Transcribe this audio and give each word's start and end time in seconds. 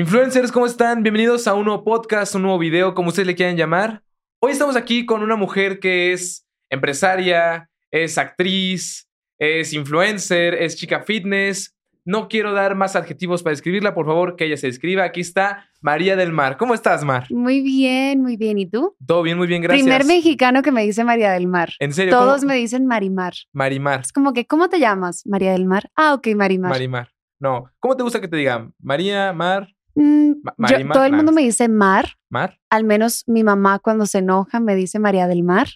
Influencers, 0.00 0.50
¿cómo 0.50 0.64
están? 0.64 1.02
Bienvenidos 1.02 1.46
a 1.46 1.52
un 1.52 1.66
nuevo 1.66 1.84
podcast, 1.84 2.34
un 2.34 2.40
nuevo 2.40 2.58
video, 2.58 2.94
como 2.94 3.10
ustedes 3.10 3.26
le 3.26 3.34
quieran 3.34 3.58
llamar. 3.58 4.02
Hoy 4.38 4.52
estamos 4.52 4.74
aquí 4.74 5.04
con 5.04 5.22
una 5.22 5.36
mujer 5.36 5.78
que 5.78 6.14
es 6.14 6.46
empresaria, 6.70 7.68
es 7.90 8.16
actriz, 8.16 9.10
es 9.38 9.74
influencer, 9.74 10.54
es 10.54 10.76
chica 10.76 11.02
fitness. 11.02 11.76
No 12.06 12.28
quiero 12.28 12.54
dar 12.54 12.76
más 12.76 12.96
adjetivos 12.96 13.42
para 13.42 13.52
describirla, 13.52 13.92
por 13.92 14.06
favor, 14.06 14.36
que 14.36 14.46
ella 14.46 14.56
se 14.56 14.68
describa. 14.68 15.04
Aquí 15.04 15.20
está 15.20 15.68
María 15.82 16.16
del 16.16 16.32
Mar. 16.32 16.56
¿Cómo 16.56 16.72
estás, 16.72 17.04
Mar? 17.04 17.26
Muy 17.28 17.60
bien, 17.60 18.22
muy 18.22 18.38
bien. 18.38 18.56
¿Y 18.56 18.64
tú? 18.64 18.96
Todo 19.06 19.22
bien, 19.22 19.36
muy 19.36 19.48
bien, 19.48 19.60
gracias. 19.60 19.84
Primer 19.84 20.06
mexicano 20.06 20.62
que 20.62 20.72
me 20.72 20.82
dice 20.82 21.04
María 21.04 21.30
del 21.32 21.46
Mar. 21.46 21.74
¿En 21.78 21.92
serio? 21.92 22.16
Todos 22.16 22.40
¿Cómo? 22.40 22.54
me 22.54 22.56
dicen 22.56 22.86
Marimar. 22.86 23.34
Marimar. 23.52 24.00
Es 24.00 24.14
como 24.14 24.32
que, 24.32 24.46
¿cómo 24.46 24.70
te 24.70 24.80
llamas? 24.80 25.26
María 25.26 25.52
del 25.52 25.66
Mar. 25.66 25.90
Ah, 25.94 26.14
ok, 26.14 26.28
Marimar. 26.34 26.70
Marimar. 26.70 27.10
No. 27.38 27.70
¿Cómo 27.80 27.98
te 27.98 28.02
gusta 28.02 28.18
que 28.18 28.28
te 28.28 28.36
digan? 28.38 28.72
María, 28.78 29.34
Mar, 29.34 29.68
Mm, 29.94 30.32
yo- 30.68 30.88
todo 30.92 31.04
el 31.04 31.12
mundo 31.12 31.32
me 31.32 31.42
dice 31.42 31.68
Mar. 31.68 32.16
Mar. 32.28 32.58
Al 32.70 32.84
menos 32.84 33.24
mi 33.26 33.44
mamá 33.44 33.78
cuando 33.78 34.06
se 34.06 34.18
enoja 34.18 34.60
me 34.60 34.74
dice 34.76 34.98
María 34.98 35.26
del 35.26 35.42
Mar. 35.42 35.68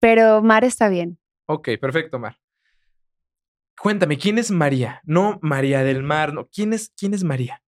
Pero 0.00 0.42
Mar 0.42 0.64
está 0.64 0.88
bien. 0.88 1.18
Ok, 1.46 1.68
perfecto, 1.80 2.18
Mar. 2.18 2.36
Cuéntame, 3.80 4.18
¿quién 4.18 4.38
es 4.38 4.50
María? 4.50 5.00
No 5.04 5.38
María 5.42 5.82
del 5.82 6.02
Mar, 6.02 6.32
no. 6.32 6.46
¿Quién 6.48 6.72
es, 6.72 6.92
quién 6.96 7.14
es 7.14 7.24
María? 7.24 7.62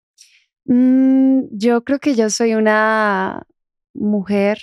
Mm, 0.67 1.43
yo 1.51 1.83
creo 1.85 1.99
que 1.99 2.15
yo 2.15 2.31
soy 2.31 2.55
una 2.55 3.47
mujer 3.95 4.59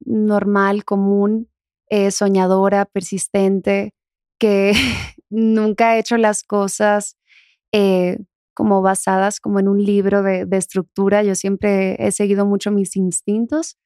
normal, 0.00 0.84
común, 0.84 1.50
eh, 1.88 2.10
soñadora, 2.10 2.84
persistente, 2.84 3.92
que 4.38 4.72
nunca 5.30 5.90
ha 5.90 5.98
hecho 5.98 6.16
las 6.16 6.42
cosas 6.42 7.16
eh, 7.72 8.18
como 8.54 8.80
basadas 8.82 9.40
como 9.40 9.60
en 9.60 9.68
un 9.68 9.82
libro 9.82 10.22
de, 10.22 10.46
estructura. 10.52 11.22
Yo 11.22 11.34
siempre 11.34 11.96
he 11.98 12.12
seguido 12.12 12.46
mucho 12.46 12.70
mis 12.70 12.96
instintos 12.96 13.76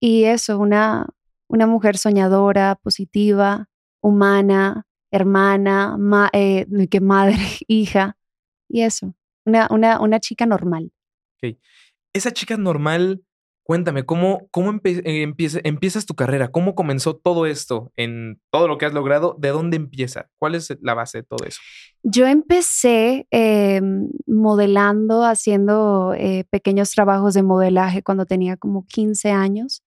y 0.00 0.24
eso, 0.24 0.58
una, 0.58 1.06
una 1.48 1.66
mujer 1.66 1.96
soñadora, 1.98 2.76
positiva, 2.82 3.68
humana, 4.02 4.86
hermana, 5.10 5.96
ma- 5.98 6.30
eh, 6.32 6.66
que 6.90 7.00
madre, 7.00 7.36
hija 7.68 8.16
y 8.68 8.82
eso, 8.82 9.14
una, 9.46 9.68
una, 9.70 10.00
una 10.00 10.20
chica 10.20 10.46
normal. 10.46 10.92
Esa 12.14 12.32
chica 12.32 12.56
normal, 12.56 13.24
cuéntame, 13.64 14.04
¿cómo, 14.04 14.46
cómo 14.52 14.72
empe- 14.72 15.02
eh, 15.04 15.22
empieza- 15.22 15.60
empiezas 15.64 16.06
tu 16.06 16.14
carrera? 16.14 16.48
¿Cómo 16.52 16.74
comenzó 16.74 17.16
todo 17.16 17.46
esto 17.46 17.90
en 17.96 18.40
todo 18.52 18.68
lo 18.68 18.78
que 18.78 18.86
has 18.86 18.94
logrado? 18.94 19.36
¿De 19.38 19.48
dónde 19.48 19.76
empieza? 19.76 20.28
¿Cuál 20.38 20.54
es 20.54 20.76
la 20.80 20.94
base 20.94 21.18
de 21.18 21.24
todo 21.24 21.44
eso? 21.46 21.58
Yo 22.02 22.26
empecé 22.26 23.26
eh, 23.30 23.80
modelando, 24.26 25.24
haciendo 25.24 26.14
eh, 26.16 26.44
pequeños 26.50 26.90
trabajos 26.90 27.34
de 27.34 27.42
modelaje 27.42 28.02
cuando 28.02 28.26
tenía 28.26 28.56
como 28.56 28.84
15 28.86 29.30
años. 29.30 29.82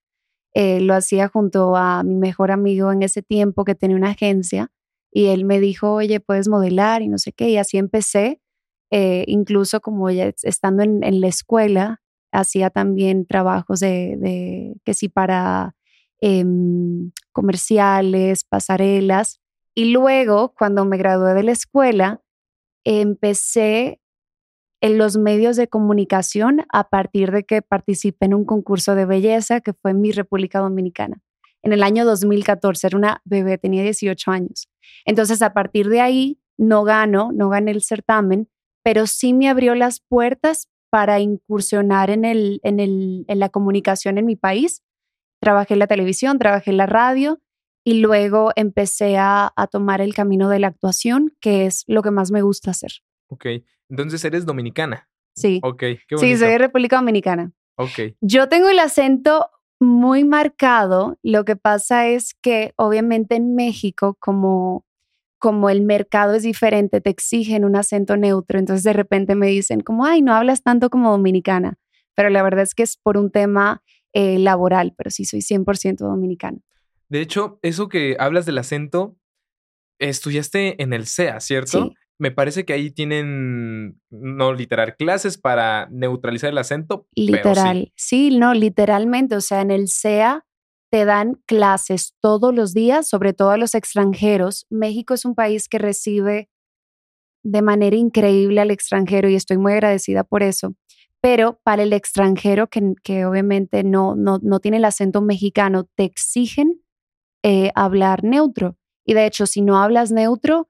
Lo 0.56 0.96
hacía 0.96 1.28
junto 1.28 1.76
a 1.76 2.02
mi 2.02 2.16
mejor 2.16 2.50
amigo 2.50 2.92
en 2.92 3.04
ese 3.04 3.22
tiempo 3.22 3.64
que 3.64 3.76
tenía 3.76 3.96
una 3.96 4.10
agencia 4.10 4.72
y 5.14 5.28
él 5.28 5.46
me 5.46 5.60
dijo, 5.60 5.94
oye, 5.94 6.20
puedes 6.20 6.48
modelar 6.48 7.04
y 7.04 7.10
no 7.10 7.20
sé 7.20 7.32
qué. 7.32 7.50
Y 7.52 7.58
así 7.58 7.78
empecé, 7.78 8.42
incluso 8.90 9.82
como 9.82 10.10
ya 10.10 10.26
es- 10.26 10.44
estando 10.44 10.82
en 10.82 11.22
la 11.22 11.28
escuela, 11.28 12.02
hacía 12.32 12.70
también 12.70 13.26
trabajos 13.26 13.80
de, 13.80 14.76
que 14.84 14.94
sí 14.94 15.10
para 15.10 15.76
em, 16.20 17.12
comerciales, 17.32 18.44
pasarelas. 18.44 19.40
Y 19.76 19.92
luego, 19.92 20.54
cuando 20.58 20.86
me 20.86 20.98
gradué 20.98 21.34
de 21.34 21.44
la 21.44 21.52
escuela, 21.52 22.22
empecé 22.84 24.00
en 24.82 24.98
los 24.98 25.18
medios 25.18 25.56
de 25.56 25.68
comunicación 25.68 26.66
a 26.72 26.90
partir 26.90 27.32
de 27.32 27.44
que 27.44 27.62
participé 27.62 28.28
en 28.28 28.34
un 28.34 28.46
concurso 28.46 28.96
de 28.96 29.06
belleza 29.06 29.62
que 29.62 29.74
fue 29.74 29.92
en 29.92 30.02
mi 30.02 30.12
República 30.12 30.60
Dominicana. 30.60 31.22
En 31.64 31.74
el 31.74 31.84
año 31.84 32.06
2014, 32.06 32.88
era 32.88 32.98
una 32.98 33.22
bebé, 33.26 33.58
tenía 33.58 33.84
18 33.84 34.32
años. 34.32 34.70
Entonces, 35.06 35.42
a 35.42 35.54
partir 35.54 35.90
de 35.90 36.02
ahí, 36.02 36.40
no 36.58 36.84
gano, 36.84 37.32
no 37.34 37.50
gané 37.50 37.72
el 37.72 37.82
certamen, 37.82 38.50
pero 38.84 39.08
sí 39.08 39.34
me 39.34 39.50
abrió 39.50 39.76
las 39.76 40.00
puertas 40.00 40.70
para 40.90 41.20
incursionar 41.20 42.10
en, 42.10 42.26
el, 42.26 42.60
en, 42.64 42.80
el, 42.80 43.26
en 43.28 43.40
la 43.40 43.50
comunicación 43.50 44.18
en 44.18 44.26
mi 44.26 44.36
país. 44.36 44.84
Trabajé 45.42 45.74
en 45.74 45.80
la 45.80 45.88
televisión, 45.88 46.40
trabajé 46.40 46.72
en 46.72 46.78
la 46.78 46.86
radio 46.86 47.40
y 47.84 48.00
luego 48.00 48.52
empecé 48.56 49.18
a, 49.18 49.52
a 49.56 49.68
tomar 49.68 50.02
el 50.02 50.14
camino 50.14 50.50
de 50.50 50.60
la 50.60 50.68
actuación, 50.68 51.34
que 51.40 51.66
es 51.66 51.84
lo 51.88 52.02
que 52.02 52.12
más 52.12 52.32
me 52.32 52.42
gusta 52.42 52.72
hacer. 52.72 52.92
Ok, 53.30 53.46
entonces 53.90 54.24
eres 54.26 54.46
dominicana. 54.46 55.08
Sí, 55.36 55.60
Ok, 55.64 55.80
qué 55.80 55.98
bonito. 56.16 56.20
sí, 56.22 56.36
soy 56.38 56.50
de 56.50 56.58
República 56.58 56.96
Dominicana. 56.96 57.52
Ok, 57.78 58.16
Yo 58.22 58.50
tengo 58.50 58.70
el 58.70 58.80
acento 58.80 59.52
muy 59.80 60.24
marcado. 60.24 61.20
Lo 61.22 61.46
que 61.46 61.56
pasa 61.56 62.08
es 62.08 62.34
que 62.42 62.74
obviamente 62.78 63.36
en 63.36 63.54
México, 63.54 64.18
como, 64.20 64.84
como 65.40 65.70
el 65.70 65.82
mercado 65.82 66.34
es 66.34 66.44
diferente, 66.44 67.02
te 67.02 67.10
exigen 67.10 67.66
un 67.66 67.76
acento 67.76 68.18
neutro. 68.18 68.60
Entonces 68.60 68.84
de 68.84 68.94
repente 68.94 69.36
me 69.36 69.48
dicen 69.48 69.82
como, 69.82 70.06
ay, 70.06 70.22
no 70.22 70.34
hablas 70.34 70.64
tanto 70.64 70.90
como 70.90 71.12
dominicana. 71.12 71.78
Pero 72.16 72.30
la 72.30 72.42
verdad 72.42 72.64
es 72.64 72.74
que 72.74 72.84
es 72.84 72.98
por 72.98 73.18
un 73.18 73.32
tema 73.32 73.84
eh, 74.14 74.40
laboral, 74.40 74.94
pero 74.98 75.12
sí 75.12 75.26
soy 75.26 75.42
100% 75.42 75.98
dominicana. 75.98 76.60
De 77.10 77.22
hecho, 77.22 77.60
eso 77.62 77.88
que 77.88 78.18
hablas 78.20 78.46
del 78.46 78.58
acento, 78.58 79.16
estudiaste 80.00 80.82
en 80.82 80.94
el 80.94 81.06
CEA, 81.06 81.40
¿cierto? 81.40 81.86
Sí. 81.86 81.94
Me 82.20 82.32
parece 82.32 82.66
que 82.66 82.74
ahí 82.74 82.90
tienen, 82.90 84.02
no 84.10 84.54
literal, 84.54 84.96
clases 84.96 85.38
para 85.38 85.88
neutralizar 85.92 86.50
el 86.50 86.58
acento. 86.58 87.08
pero 87.16 87.28
sí. 87.28 87.32
Literal. 87.32 87.94
sí. 87.96 88.38
no, 88.38 88.56
literalmente. 88.56 89.36
O 89.36 89.42
sea, 89.42 89.62
en 89.62 89.70
el 89.70 89.88
CEA 89.88 90.47
te 90.90 91.06
dan 91.06 91.42
clases 91.46 92.14
todos 92.22 92.54
los 92.54 92.74
días, 92.74 93.08
sobre 93.08 93.34
todo 93.34 93.52
a 93.52 93.58
los 93.58 93.76
extranjeros. 93.76 94.66
México 94.70 95.14
es 95.14 95.26
un 95.26 95.36
país 95.36 95.68
que 95.68 95.78
recibe 95.80 96.50
de 97.44 97.62
manera 97.62 97.96
increíble 97.96 98.62
al 98.62 98.72
extranjero 98.72 99.30
y 99.30 99.36
estoy 99.36 99.58
muy 99.58 99.74
agradecida 99.74 100.24
por 100.24 100.44
eso. 100.44 100.76
Pero 101.22 101.60
para 101.64 101.84
el 101.84 101.94
extranjero 101.94 102.68
que, 102.68 102.94
que 103.04 103.26
obviamente 103.26 103.84
no, 103.84 104.16
no, 104.16 104.40
no 104.42 104.60
tiene 104.60 104.78
el 104.78 104.86
acento 104.86 105.22
mexicano, 105.22 105.86
te 105.96 106.04
exigen 106.04 106.82
eh, 107.44 107.72
hablar 107.76 108.24
neutro. 108.24 108.78
Y 109.06 109.14
de 109.14 109.26
hecho, 109.26 109.46
si 109.46 109.62
no 109.62 109.82
hablas 109.82 110.12
neutro, 110.12 110.70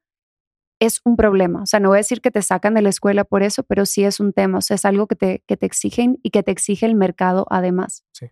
es 0.80 1.02
un 1.04 1.16
problema. 1.16 1.64
O 1.64 1.66
sea, 1.66 1.80
no 1.80 1.90
voy 1.90 1.98
a 1.98 2.00
decir 2.00 2.22
que 2.22 2.32
te 2.32 2.42
sacan 2.42 2.76
de 2.76 2.82
la 2.82 2.90
escuela 2.90 3.24
por 3.24 3.44
eso, 3.44 3.64
pero 3.64 3.86
sí 3.86 4.04
es 4.04 4.20
un 4.20 4.32
tema. 4.32 4.60
O 4.60 4.62
sea, 4.62 4.76
es 4.76 4.86
algo 4.86 5.08
que 5.08 5.16
te, 5.16 5.44
que 5.48 5.58
te 5.58 5.66
exigen 5.66 6.20
y 6.24 6.30
que 6.30 6.44
te 6.44 6.52
exige 6.52 6.86
el 6.86 6.96
mercado 6.96 7.48
además. 7.50 8.06
Sí. 8.12 8.28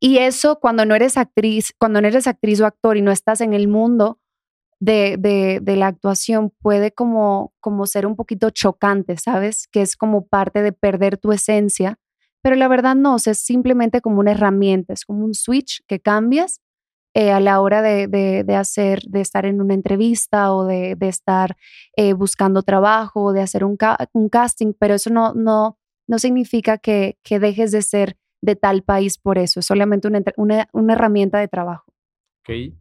Y 0.00 0.18
eso 0.18 0.58
cuando 0.60 0.84
no 0.84 0.94
eres 0.94 1.16
actriz, 1.16 1.72
cuando 1.78 2.00
no 2.00 2.08
eres 2.08 2.26
actriz 2.26 2.60
o 2.60 2.66
actor 2.66 2.96
y 2.96 3.02
no 3.02 3.12
estás 3.12 3.40
en 3.40 3.54
el 3.54 3.68
mundo 3.68 4.18
de, 4.80 5.60
de, 5.62 5.76
la 5.76 5.86
actuación, 5.86 6.52
puede 6.60 6.92
como, 6.92 7.54
como 7.60 7.86
ser 7.86 8.06
un 8.06 8.16
poquito 8.16 8.50
chocante, 8.50 9.16
¿sabes? 9.16 9.66
Que 9.68 9.82
es 9.82 9.96
como 9.96 10.26
parte 10.26 10.62
de 10.62 10.72
perder 10.72 11.16
tu 11.16 11.32
esencia. 11.32 11.98
Pero 12.42 12.56
la 12.56 12.68
verdad 12.68 12.94
no, 12.94 13.16
es 13.16 13.38
simplemente 13.38 14.02
como 14.02 14.20
una 14.20 14.32
herramienta, 14.32 14.92
es 14.92 15.04
como 15.04 15.24
un 15.24 15.34
switch 15.34 15.82
que 15.86 16.00
cambias 16.00 16.60
eh, 17.16 17.30
a 17.30 17.38
la 17.38 17.60
hora 17.60 17.80
de, 17.80 18.08
de, 18.08 18.56
hacer, 18.56 19.02
de 19.02 19.20
estar 19.20 19.46
en 19.46 19.60
una 19.60 19.72
entrevista 19.72 20.52
o 20.52 20.66
de, 20.66 20.96
estar 21.00 21.56
eh, 21.96 22.12
buscando 22.12 22.62
trabajo 22.62 23.22
o 23.22 23.32
de 23.32 23.40
hacer 23.40 23.64
un, 23.64 23.78
un, 24.12 24.28
casting, 24.28 24.72
pero 24.76 24.94
eso 24.94 25.10
no, 25.10 25.32
no, 25.32 25.78
no 26.08 26.18
significa 26.18 26.76
que, 26.76 27.16
que, 27.22 27.38
dejes 27.38 27.70
de 27.70 27.82
ser 27.82 28.16
de 28.44 28.56
tal 28.56 28.82
país 28.82 29.16
por 29.16 29.38
eso, 29.38 29.60
es 29.60 29.66
solamente 29.66 30.06
una, 30.06 30.22
una, 30.36 30.68
una 30.72 30.92
herramienta 30.92 31.38
de 31.38 31.48
trabajo. 31.48 31.92
Ok. 32.40 32.74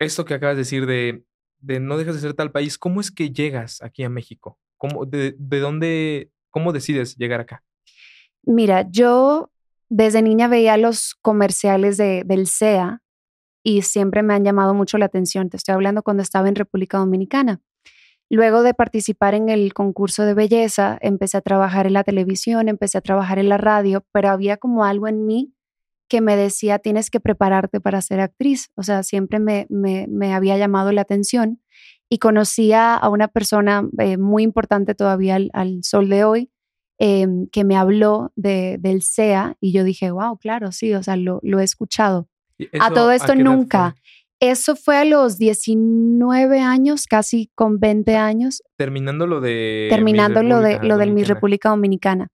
Esto 0.00 0.24
que 0.24 0.34
acabas 0.34 0.56
de 0.56 0.62
decir 0.62 0.86
de, 0.86 1.24
de, 1.60 1.78
no 1.78 1.96
dejas 1.96 2.16
de 2.16 2.20
ser 2.20 2.34
tal 2.34 2.50
país, 2.50 2.76
¿cómo 2.76 3.00
es 3.00 3.12
que 3.12 3.30
llegas 3.30 3.80
aquí 3.82 4.02
a 4.02 4.08
México? 4.08 4.58
¿Cómo, 4.76 5.06
de, 5.06 5.36
de 5.38 5.58
dónde, 5.60 6.30
cómo 6.50 6.72
decides 6.72 7.16
llegar 7.16 7.40
acá? 7.40 7.62
Mira, 8.42 8.86
yo 8.90 9.52
desde 9.88 10.22
niña 10.22 10.48
veía 10.48 10.76
los 10.76 11.14
comerciales 11.22 11.96
de, 11.96 12.24
del 12.26 12.48
CEA 12.48 13.00
y 13.62 13.82
siempre 13.82 14.24
me 14.24 14.34
han 14.34 14.44
llamado 14.44 14.74
mucho 14.74 14.98
la 14.98 15.06
atención. 15.06 15.48
Te 15.50 15.56
estoy 15.56 15.74
hablando 15.74 16.02
cuando 16.02 16.22
estaba 16.22 16.48
en 16.48 16.56
República 16.56 16.98
Dominicana. 16.98 17.60
Luego 18.30 18.62
de 18.62 18.74
participar 18.74 19.34
en 19.34 19.48
el 19.48 19.74
concurso 19.74 20.24
de 20.24 20.34
belleza, 20.34 20.98
empecé 21.00 21.36
a 21.36 21.42
trabajar 21.42 21.86
en 21.86 21.92
la 21.92 22.04
televisión, 22.04 22.68
empecé 22.68 22.98
a 22.98 23.02
trabajar 23.02 23.38
en 23.38 23.48
la 23.48 23.58
radio, 23.58 24.04
pero 24.12 24.30
había 24.30 24.56
como 24.56 24.84
algo 24.84 25.08
en 25.08 25.26
mí 25.26 25.52
que 26.08 26.20
me 26.20 26.36
decía, 26.36 26.78
tienes 26.78 27.10
que 27.10 27.20
prepararte 27.20 27.80
para 27.80 28.00
ser 28.00 28.20
actriz. 28.20 28.70
O 28.76 28.82
sea, 28.82 29.02
siempre 29.02 29.40
me, 29.40 29.66
me, 29.68 30.06
me 30.08 30.34
había 30.34 30.56
llamado 30.56 30.92
la 30.92 31.02
atención 31.02 31.60
y 32.08 32.18
conocía 32.18 32.94
a 32.94 33.08
una 33.08 33.28
persona 33.28 33.88
eh, 33.98 34.16
muy 34.18 34.42
importante 34.42 34.94
todavía 34.94 35.36
al, 35.36 35.50
al 35.52 35.82
sol 35.82 36.08
de 36.08 36.24
hoy, 36.24 36.50
eh, 36.98 37.26
que 37.50 37.64
me 37.64 37.76
habló 37.76 38.32
de, 38.36 38.76
del 38.78 39.02
CEA 39.02 39.56
y 39.60 39.72
yo 39.72 39.82
dije, 39.82 40.10
wow, 40.10 40.38
claro, 40.38 40.70
sí, 40.72 40.94
o 40.94 41.02
sea, 41.02 41.16
lo, 41.16 41.40
lo 41.42 41.60
he 41.60 41.64
escuchado. 41.64 42.28
A 42.78 42.90
todo 42.90 43.10
esto 43.10 43.32
¿a 43.32 43.34
nunca. 43.34 43.96
Eso 44.40 44.76
fue 44.76 44.96
a 44.96 45.04
los 45.04 45.38
19 45.38 46.60
años, 46.60 47.06
casi 47.06 47.50
con 47.54 47.78
20 47.78 48.16
años, 48.16 48.62
Terminando 48.76 49.26
lo 49.26 49.40
de. 49.40 49.86
terminando 49.90 50.42
lo, 50.42 50.60
de, 50.60 50.80
lo 50.82 50.98
del 50.98 51.12
Miss. 51.12 51.28
República 51.28 51.70
Dominicana. 51.70 52.28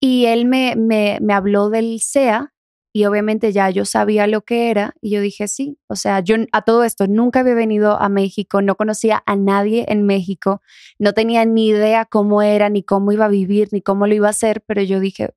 Y 0.00 0.26
él 0.26 0.44
me, 0.46 0.74
me, 0.76 1.18
me 1.20 1.32
habló 1.32 1.70
del 1.70 2.00
SEA 2.00 2.52
y 2.92 3.04
obviamente 3.04 3.52
ya 3.52 3.70
yo 3.70 3.84
sabía 3.84 4.26
lo 4.26 4.42
que 4.42 4.70
era 4.70 4.94
y 5.00 5.10
yo 5.10 5.20
dije 5.20 5.46
sí, 5.48 5.78
o 5.88 5.96
sea, 5.96 6.20
yo 6.20 6.36
a 6.52 6.62
todo 6.62 6.84
esto 6.84 7.06
nunca 7.06 7.40
había 7.40 7.54
venido 7.54 8.00
a 8.00 8.08
México, 8.08 8.62
no 8.62 8.76
conocía 8.76 9.22
a 9.26 9.36
nadie 9.36 9.84
en 9.88 10.04
México, 10.04 10.62
no 10.98 11.12
tenía 11.12 11.44
ni 11.44 11.68
idea 11.68 12.06
cómo 12.06 12.42
era, 12.42 12.68
ni 12.70 12.82
cómo 12.82 13.12
iba 13.12 13.26
a 13.26 13.28
vivir, 13.28 13.68
ni 13.72 13.82
cómo 13.82 14.06
lo 14.06 14.14
iba 14.14 14.26
a 14.28 14.30
hacer, 14.30 14.62
pero 14.66 14.82
yo 14.82 15.00
dije, 15.00 15.30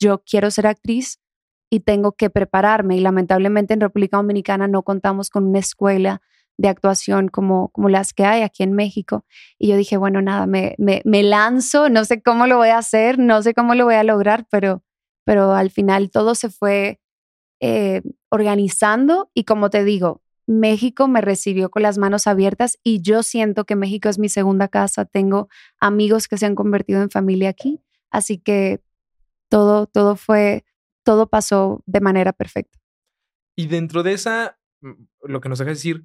yo 0.00 0.22
quiero 0.24 0.50
ser 0.50 0.66
actriz 0.66 1.18
y 1.70 1.80
tengo 1.80 2.12
que 2.12 2.30
prepararme 2.30 2.96
y 2.96 3.00
lamentablemente 3.00 3.74
en 3.74 3.80
República 3.80 4.16
Dominicana 4.16 4.68
no 4.68 4.82
contamos 4.82 5.30
con 5.30 5.46
una 5.46 5.58
escuela 5.58 6.22
de 6.58 6.68
actuación 6.68 7.28
como, 7.28 7.68
como 7.68 7.88
las 7.88 8.12
que 8.12 8.24
hay 8.24 8.42
aquí 8.42 8.62
en 8.62 8.72
México. 8.72 9.24
Y 9.58 9.68
yo 9.68 9.76
dije, 9.76 9.96
bueno, 9.96 10.22
nada, 10.22 10.46
me, 10.46 10.74
me, 10.78 11.22
lanzo, 11.22 11.88
no 11.88 12.04
sé 12.04 12.22
cómo 12.22 12.46
lo 12.46 12.56
voy 12.56 12.68
a 12.68 12.78
hacer, 12.78 13.18
no 13.18 13.42
sé 13.42 13.52
cómo 13.52 13.74
lo 13.74 13.84
voy 13.84 13.94
a 13.94 14.04
lograr, 14.04 14.46
pero, 14.50 14.82
pero 15.24 15.52
al 15.52 15.70
final 15.70 16.10
todo 16.10 16.34
se 16.34 16.48
fue 16.48 17.00
eh, 17.60 18.02
organizando 18.30 19.30
y 19.34 19.44
como 19.44 19.70
te 19.70 19.84
digo, 19.84 20.22
México 20.46 21.08
me 21.08 21.20
recibió 21.20 21.70
con 21.70 21.82
las 21.82 21.98
manos 21.98 22.26
abiertas 22.26 22.78
y 22.82 23.02
yo 23.02 23.22
siento 23.22 23.64
que 23.64 23.76
México 23.76 24.08
es 24.08 24.18
mi 24.18 24.28
segunda 24.28 24.68
casa. 24.68 25.04
Tengo 25.04 25.48
amigos 25.80 26.28
que 26.28 26.38
se 26.38 26.46
han 26.46 26.54
convertido 26.54 27.02
en 27.02 27.10
familia 27.10 27.48
aquí, 27.50 27.82
así 28.10 28.38
que 28.38 28.80
todo, 29.48 29.86
todo 29.86 30.16
fue, 30.16 30.64
todo 31.06 31.28
pasó 31.28 31.82
de 31.86 32.00
manera 32.00 32.32
perfecta. 32.32 32.78
Y 33.56 33.68
dentro 33.68 34.02
de 34.02 34.12
esa, 34.12 34.58
mm, 34.82 35.04
lo 35.22 35.40
que 35.40 35.48
nos 35.48 35.60
deja 35.60 35.70
decir, 35.70 36.04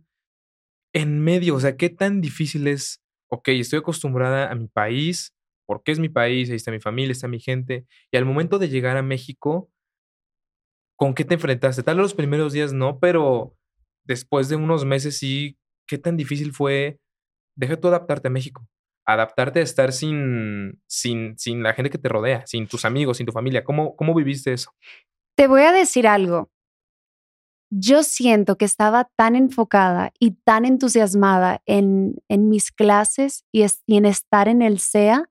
en 0.93 1.19
medio, 1.19 1.55
o 1.55 1.59
sea, 1.59 1.75
¿qué 1.75 1.89
tan 1.89 2.21
difícil 2.21 2.67
es? 2.67 3.01
Ok, 3.29 3.47
estoy 3.49 3.79
acostumbrada 3.79 4.51
a 4.51 4.55
mi 4.55 4.67
país, 4.67 5.33
porque 5.65 5.91
es 5.91 5.99
mi 5.99 6.09
país, 6.09 6.49
ahí 6.49 6.57
está 6.57 6.69
mi 6.69 6.79
familia, 6.79 7.13
está 7.13 7.27
mi 7.27 7.39
gente, 7.39 7.87
y 8.11 8.17
al 8.17 8.25
momento 8.25 8.59
de 8.59 8.69
llegar 8.69 8.95
a 8.95 9.01
México, 9.01 9.71
¿con 10.95 11.15
qué 11.15 11.25
te 11.25 11.33
enfrentaste? 11.33 11.81
Tal 11.81 11.97
vez 11.97 12.03
los 12.03 12.13
primeros 12.13 12.53
días 12.53 12.71
no, 12.71 12.99
pero 12.99 13.57
después 14.03 14.49
de 14.49 14.55
unos 14.55 14.85
meses 14.85 15.17
sí, 15.17 15.57
¿qué 15.87 15.97
tan 15.97 16.15
difícil 16.15 16.53
fue? 16.53 16.99
Deja 17.55 17.79
tú 17.79 17.87
adaptarte 17.87 18.27
a 18.27 18.31
México, 18.31 18.67
adaptarte 19.05 19.59
a 19.59 19.63
estar 19.63 19.91
sin, 19.91 20.81
sin, 20.87 21.37
sin 21.37 21.63
la 21.63 21.73
gente 21.73 21.89
que 21.89 21.97
te 21.97 22.09
rodea, 22.09 22.45
sin 22.45 22.67
tus 22.67 22.85
amigos, 22.85 23.17
sin 23.17 23.25
tu 23.25 23.31
familia. 23.31 23.63
¿Cómo, 23.63 23.95
¿Cómo 23.95 24.13
viviste 24.13 24.53
eso? 24.53 24.71
Te 25.35 25.47
voy 25.47 25.61
a 25.61 25.71
decir 25.71 26.07
algo. 26.07 26.49
Yo 27.69 28.03
siento 28.03 28.57
que 28.57 28.65
estaba 28.65 29.09
tan 29.15 29.35
enfocada 29.35 30.11
y 30.19 30.31
tan 30.43 30.65
entusiasmada 30.65 31.61
en, 31.65 32.15
en 32.27 32.49
mis 32.49 32.71
clases 32.71 33.45
y, 33.51 33.65
en 33.87 34.05
estar 34.05 34.47
en 34.47 34.61
el 34.61 34.79
SEA 34.79 35.29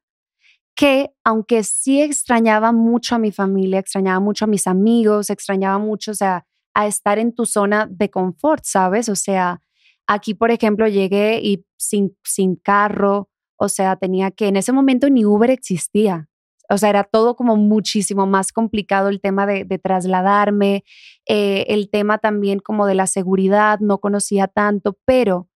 que 0.75 1.11
aunque 1.25 1.63
sí 1.63 2.01
extrañaba 2.01 2.73
mucho 2.73 3.15
a 3.15 3.19
mi 3.19 3.33
familia, 3.33 3.79
extrañaba 3.79 4.21
mucho 4.21 4.47
a 4.47 4.49
mis 4.49 4.67
amigos, 4.67 5.29
extrañaba 5.29 5.79
mucho, 5.79 6.13
o 6.13 6.15
sea, 6.15 6.47
a 6.75 6.87
estar 6.87 7.19
en 7.19 7.35
tu 7.35 7.45
zona 7.45 7.87
de 7.91 8.09
confort, 8.09 8.65
¿sabes? 8.65 9.11
O 9.11 9.17
sea, 9.17 9.61
aquí, 10.07 10.33
por 10.33 10.51
ejemplo, 10.51 10.89
llegué 10.89 11.41
y 11.43 11.67
sin, 11.77 12.17
sin 12.25 12.57
carro, 12.57 13.30
o 13.61 13.69
sea, 13.69 13.97
tenía 13.97 14.31
que, 14.31 14.49
en 14.49 14.57
ese 14.57 14.73
momento 14.73 15.11
ni 15.11 15.25
Uber 15.27 15.51
existía. 15.51 16.29
O 16.71 16.79
sea, 16.79 16.89
era 16.89 17.05
todo 17.05 17.37
como 17.37 17.57
muchísimo 17.57 18.27
más 18.27 18.53
complicado 18.53 19.09
el 19.09 19.21
tema 19.21 19.45
de, 19.45 19.67
trasladarme, 19.79 20.85
eh, 21.27 21.67
el 21.69 21.91
tema 21.91 22.19
también 22.19 22.61
como 22.61 22.87
de 22.87 22.95
la 22.95 23.07
seguridad, 23.07 23.81
no 23.81 23.99
conocía 23.99 24.47
tanto, 24.47 24.97
pero 25.05 25.49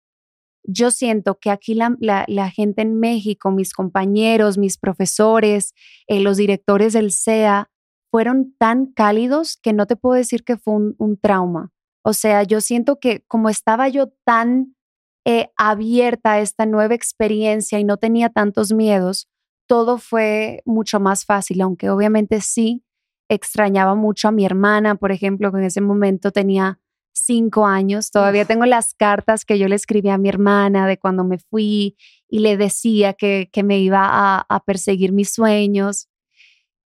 yo 0.63 0.91
siento 0.91 1.39
que 1.39 1.50
aquí 1.50 1.75
la, 1.75 2.50
gente 2.50 2.81
en 2.81 3.00
México, 3.00 3.51
mis 3.51 3.73
compañeros, 3.73 4.57
mis 4.57 4.77
profesores, 4.77 5.73
eh, 6.07 6.19
los 6.19 6.38
directores 6.38 6.94
del 6.94 7.11
SEA, 7.11 7.69
fueron 8.11 8.53
tan 8.57 8.88
cálidos 8.88 9.57
que 9.57 9.71
no 9.71 9.85
te 9.88 9.95
puedo 9.95 10.15
decir 10.15 10.44
que 10.44 10.57
fue 10.57 10.73
un, 10.97 11.17
trauma. 11.21 11.71
O 12.03 12.13
sea, 12.13 12.44
yo 12.44 12.59
siento 12.59 13.00
que 13.00 13.23
como 13.27 13.50
estaba 13.50 13.88
yo 13.88 14.09
tan 14.25 14.75
eh, 15.25 15.49
abierta 15.57 16.33
a 16.33 16.39
esta 16.39 16.65
nueva 16.65 16.95
experiencia 16.95 17.79
y 17.79 17.83
no 17.83 17.97
tenía 17.97 18.29
tantos 18.29 18.73
miedos, 18.73 19.29
todo 19.67 19.97
fue 19.97 20.61
mucho 20.65 20.99
más 20.99 21.25
fácil, 21.25 21.61
aunque 21.61 21.89
obviamente 21.89 22.41
sí 22.41 22.83
extrañaba 23.29 23.95
mucho 23.95 24.27
a 24.27 24.31
mi 24.31 24.45
hermana, 24.45 24.95
por 24.95 25.11
ejemplo, 25.11 25.51
que 25.51 25.59
en 25.59 25.63
ese 25.65 25.81
momento 25.81 26.31
tenía 26.31 26.79
cinco 27.13 27.65
años. 27.65 28.11
Todavía 28.11 28.45
tengo 28.45 28.65
las 28.65 28.93
cartas 28.93 29.45
que 29.45 29.57
yo 29.57 29.67
le 29.67 29.75
escribí 29.75 30.09
a 30.09 30.17
mi 30.17 30.29
hermana 30.29 30.87
de 30.87 30.97
cuando 30.97 31.23
me 31.23 31.37
fui 31.37 31.95
y 32.27 32.39
le 32.39 32.57
decía 32.57 33.13
que, 33.13 33.49
que 33.51 33.63
me 33.63 33.79
iba 33.79 34.45
a, 34.47 34.63
perseguir 34.65 35.11
mis 35.11 35.31
sueños. 35.31 36.09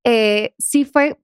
Eh, 0.04 0.54
sí 0.58 0.84
fue, 0.84 1.18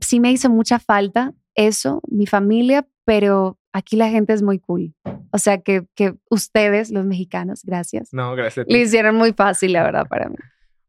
sí 0.00 0.20
me 0.20 0.32
hizo 0.32 0.50
mucha 0.50 0.78
falta 0.78 1.34
eso, 1.54 2.00
mi 2.08 2.26
familia, 2.26 2.86
pero 3.04 3.57
aquí 3.72 3.96
la 3.96 4.08
gente 4.08 4.32
es 4.32 4.42
muy 4.42 4.58
cool. 4.58 4.94
O 5.32 5.38
sea 5.38 5.58
que, 5.58 5.86
que 5.94 6.14
ustedes, 6.30 6.90
los 6.90 7.04
mexicanos, 7.04 7.62
gracias. 7.64 8.12
No, 8.12 8.34
gracias. 8.34 8.66
Le 8.68 8.80
hicieron 8.80 9.16
muy 9.16 9.32
fácil, 9.32 9.72
la 9.72 9.82
verdad, 9.82 10.06
para 10.08 10.28
mí. 10.28 10.36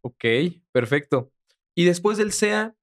Ok, 0.01 0.25
perfecto. 0.71 1.31
Y 1.75 1.85
después 1.85 2.17
del 2.17 2.31
SEA, 2.31 2.75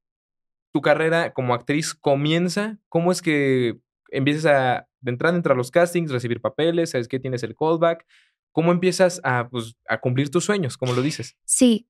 tu 0.72 0.80
carrera 0.80 1.32
como 1.32 1.54
actriz 1.54 1.94
comienza. 1.94 2.78
¿Cómo 2.88 3.12
es 3.12 3.22
que 3.22 3.78
empiezas 4.10 4.46
a, 4.46 4.88
entrar 5.04 5.34
a 5.34 5.54
los 5.54 5.70
castings, 5.70 6.10
recibir 6.10 6.40
papeles, 6.40 6.90
sabes 6.90 7.08
que 7.08 7.20
tienes 7.20 7.42
el 7.42 7.54
callback. 7.54 8.04
¿Cómo 8.52 8.72
empiezas 8.72 9.20
a, 9.22 9.48
pues, 9.50 9.76
a 9.88 10.00
cumplir 10.00 10.30
tus 10.30 10.44
sueños, 10.44 10.76
como 10.76 10.94
lo 10.94 11.02
dices? 11.02 11.36
Sí, 11.44 11.86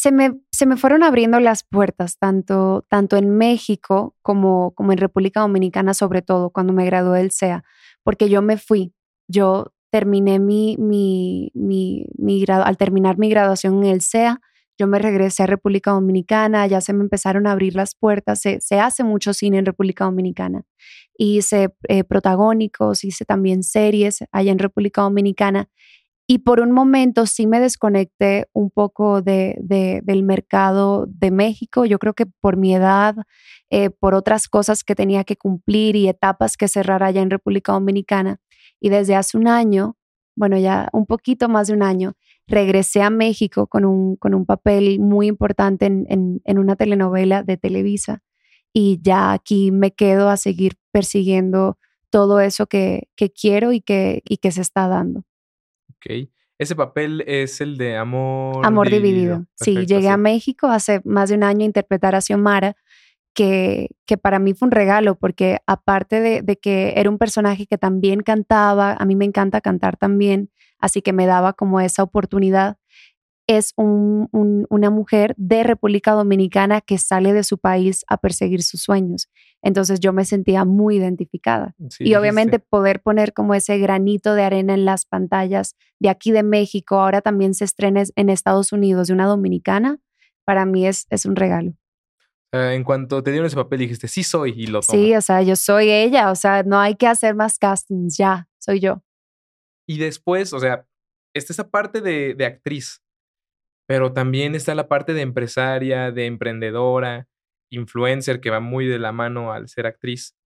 se 0.00 0.12
me, 0.12 0.32
se 0.50 0.64
me 0.64 0.78
fueron 0.78 1.02
abriendo 1.02 1.40
las 1.40 1.62
puertas, 1.62 2.16
tanto, 2.16 2.86
tanto 2.88 3.18
en 3.18 3.36
México 3.36 4.16
como, 4.22 4.72
como 4.74 4.92
en 4.92 4.98
República 4.98 5.40
Dominicana, 5.40 5.92
sobre 5.92 6.22
todo 6.22 6.48
cuando 6.48 6.72
me 6.72 6.86
gradué 6.86 7.18
del 7.18 7.32
SEA, 7.32 7.64
porque 8.02 8.30
yo 8.30 8.40
me 8.40 8.56
fui, 8.56 8.94
yo 9.28 9.74
terminé 9.90 10.38
mi, 10.38 10.78
mi, 10.78 11.50
mi, 11.52 12.06
mi 12.16 12.42
al 12.48 12.78
terminar 12.78 13.18
mi 13.18 13.28
graduación 13.28 13.84
en 13.84 13.90
el 13.90 14.00
SEA, 14.00 14.40
yo 14.78 14.86
me 14.86 14.98
regresé 14.98 15.42
a 15.42 15.46
República 15.46 15.90
Dominicana, 15.90 16.66
ya 16.66 16.80
se 16.80 16.94
me 16.94 17.02
empezaron 17.02 17.46
a 17.46 17.52
abrir 17.52 17.74
las 17.74 17.94
puertas, 17.94 18.40
se, 18.40 18.58
se 18.62 18.80
hace 18.80 19.04
mucho 19.04 19.34
cine 19.34 19.58
en 19.58 19.66
República 19.66 20.06
Dominicana 20.06 20.64
hice 21.20 21.68
eh, 21.88 22.02
protagónicos, 22.02 23.04
hice 23.04 23.26
también 23.26 23.62
series 23.62 24.24
allá 24.32 24.52
en 24.52 24.58
República 24.58 25.02
Dominicana. 25.02 25.68
Y 26.30 26.38
por 26.38 26.60
un 26.60 26.70
momento 26.70 27.26
sí 27.26 27.48
me 27.48 27.58
desconecté 27.58 28.46
un 28.52 28.70
poco 28.70 29.20
de, 29.20 29.58
del 30.04 30.22
mercado 30.22 31.06
de 31.08 31.32
México. 31.32 31.86
Yo 31.86 31.98
creo 31.98 32.14
que 32.14 32.24
por 32.24 32.56
mi 32.56 32.72
edad, 32.72 33.16
eh, 33.68 33.90
por 33.90 34.14
otras 34.14 34.46
cosas 34.46 34.84
que 34.84 34.94
tenía 34.94 35.24
que 35.24 35.34
cumplir 35.34 35.96
y 35.96 36.08
etapas 36.08 36.56
que 36.56 36.68
cerrar 36.68 37.02
allá 37.02 37.20
en 37.20 37.30
República 37.30 37.72
Dominicana. 37.72 38.38
Y 38.78 38.90
desde 38.90 39.16
hace 39.16 39.38
un 39.38 39.48
año, 39.48 39.96
bueno, 40.36 40.56
ya 40.56 40.88
un 40.92 41.04
poquito 41.04 41.48
más 41.48 41.66
de 41.66 41.74
un 41.74 41.82
año, 41.82 42.12
regresé 42.46 43.02
a 43.02 43.10
México 43.10 43.66
con 43.66 43.84
un, 43.84 44.14
con 44.14 44.32
un 44.32 44.46
papel 44.46 45.00
muy 45.00 45.26
importante 45.26 45.86
en, 45.86 46.06
en, 46.08 46.40
en 46.44 46.58
una 46.60 46.76
telenovela 46.76 47.42
de 47.42 47.56
Televisa 47.56 48.22
y 48.72 49.00
ya 49.02 49.32
aquí 49.32 49.72
me 49.72 49.90
quedo 49.90 50.28
a 50.28 50.36
seguir 50.36 50.74
persiguiendo 50.92 51.76
todo 52.08 52.38
eso 52.38 52.68
que, 52.68 53.08
que 53.16 53.32
quiero 53.32 53.72
y 53.72 53.80
que, 53.80 54.22
y 54.24 54.36
que 54.36 54.52
se 54.52 54.60
está 54.60 54.86
dando. 54.86 55.24
Ok. 56.00 56.28
Ese 56.58 56.76
papel 56.76 57.24
es 57.26 57.60
el 57.60 57.78
de 57.78 57.96
Amor, 57.96 58.66
Amor 58.66 58.90
Dividido. 58.90 59.46
sí, 59.54 59.86
llegué 59.86 60.10
a 60.10 60.18
México 60.18 60.66
hace 60.66 61.00
más 61.04 61.30
de 61.30 61.36
un 61.36 61.42
año 61.42 61.62
a 61.62 61.64
interpretar 61.64 62.14
a 62.14 62.20
Xiomara, 62.20 62.76
que, 63.34 63.88
que 64.04 64.18
para 64.18 64.38
mí 64.38 64.52
fue 64.52 64.66
un 64.66 64.72
regalo, 64.72 65.14
porque 65.14 65.58
aparte 65.66 66.20
de, 66.20 66.42
de, 66.42 66.56
que 66.56 66.92
era 66.96 67.08
un 67.08 67.16
personaje 67.16 67.66
que 67.66 67.78
también 67.78 68.20
cantaba, 68.20 68.92
a 68.92 69.04
mí 69.06 69.16
me 69.16 69.24
encanta 69.24 69.62
cantar 69.62 69.96
también, 69.96 70.50
así 70.78 71.00
que 71.00 71.14
me 71.14 71.24
daba 71.24 71.54
como 71.54 71.80
esa 71.80 72.02
oportunidad 72.02 72.76
es 73.50 73.72
una 73.76 74.90
mujer 74.90 75.34
de 75.36 75.64
República 75.64 76.12
Dominicana 76.12 76.80
que 76.80 76.98
sale 76.98 77.32
de 77.32 77.42
su 77.42 77.58
país 77.58 78.04
a 78.06 78.16
perseguir 78.18 78.62
sus 78.62 78.82
sueños. 78.82 79.28
Entonces 79.60 79.98
yo 79.98 80.12
me 80.12 80.24
sentía 80.24 80.64
muy 80.64 80.98
identificada. 80.98 81.74
y 81.98 82.14
obviamente 82.14 82.60
poder 82.60 83.02
poner 83.02 83.32
como 83.32 83.54
ese 83.54 83.76
granito 83.78 84.34
de 84.34 84.44
arena 84.44 84.74
en 84.74 84.84
las 84.84 85.04
pantallas 85.04 85.74
de 85.98 86.10
aquí 86.10 86.30
de 86.30 86.44
México, 86.44 87.00
ahora 87.00 87.22
también 87.22 87.54
se 87.54 87.64
estrena 87.64 88.04
en 88.14 88.30
Estados 88.30 88.70
Unidos 88.70 89.08
de 89.08 89.14
una 89.14 89.26
dominicana, 89.26 89.98
para 90.44 90.64
mí 90.64 90.86
es, 90.86 91.08
es 91.10 91.26
un 91.26 91.34
regalo. 91.34 91.72
en 92.52 92.84
cuanto 92.84 93.20
te 93.20 93.32
dieron 93.32 93.48
ese 93.48 93.56
papel 93.56 93.80
dijiste, 93.80 94.06
sí 94.06 94.22
soy 94.22 94.54
y 94.56 94.68
lo 94.68 94.80
Sí, 94.82 95.16
o 95.16 95.20
sea, 95.20 95.42
yo 95.42 95.56
soy 95.56 95.90
ella, 95.90 96.30
o 96.30 96.36
sea, 96.36 96.62
no 96.62 96.78
hay 96.78 96.94
que 96.94 97.08
hacer 97.08 97.34
más 97.34 97.58
castings, 97.58 98.16
ya, 98.16 98.48
soy 98.60 98.78
yo. 98.78 99.02
Y 99.88 99.98
después, 99.98 100.52
o 100.52 100.60
sea, 100.60 100.86
está 101.34 101.52
esa 101.52 101.68
parte 101.68 102.00
de, 102.00 102.34
de 102.34 102.46
actriz, 102.46 103.02
pero 103.90 104.12
también 104.12 104.54
está 104.54 104.76
la 104.76 104.86
parte 104.86 105.14
de 105.14 105.22
empresaria, 105.22 106.12
de 106.12 106.26
emprendedora, 106.26 107.26
influencer, 107.70 108.40
que 108.40 108.48
va 108.48 108.60
muy 108.60 108.86
de 108.86 109.00
la 109.00 109.10
mano 109.10 109.52
al 109.52 109.68
ser 109.68 109.84
actriz. 109.84 110.36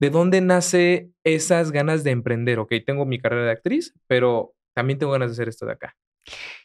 ¿De 0.00 0.10
dónde 0.10 0.40
nace 0.40 1.12
esas 1.22 1.70
ganas 1.70 2.02
de 2.02 2.10
emprender? 2.10 2.58
Ok, 2.58 2.72
tengo 2.84 3.06
mi 3.06 3.20
carrera 3.20 3.44
de 3.44 3.52
actriz, 3.52 3.94
pero 4.08 4.56
también 4.74 4.98
tengo 4.98 5.12
ganas 5.12 5.28
de 5.28 5.32
hacer 5.34 5.48
esto 5.48 5.66
de 5.66 5.72
acá. 5.74 5.94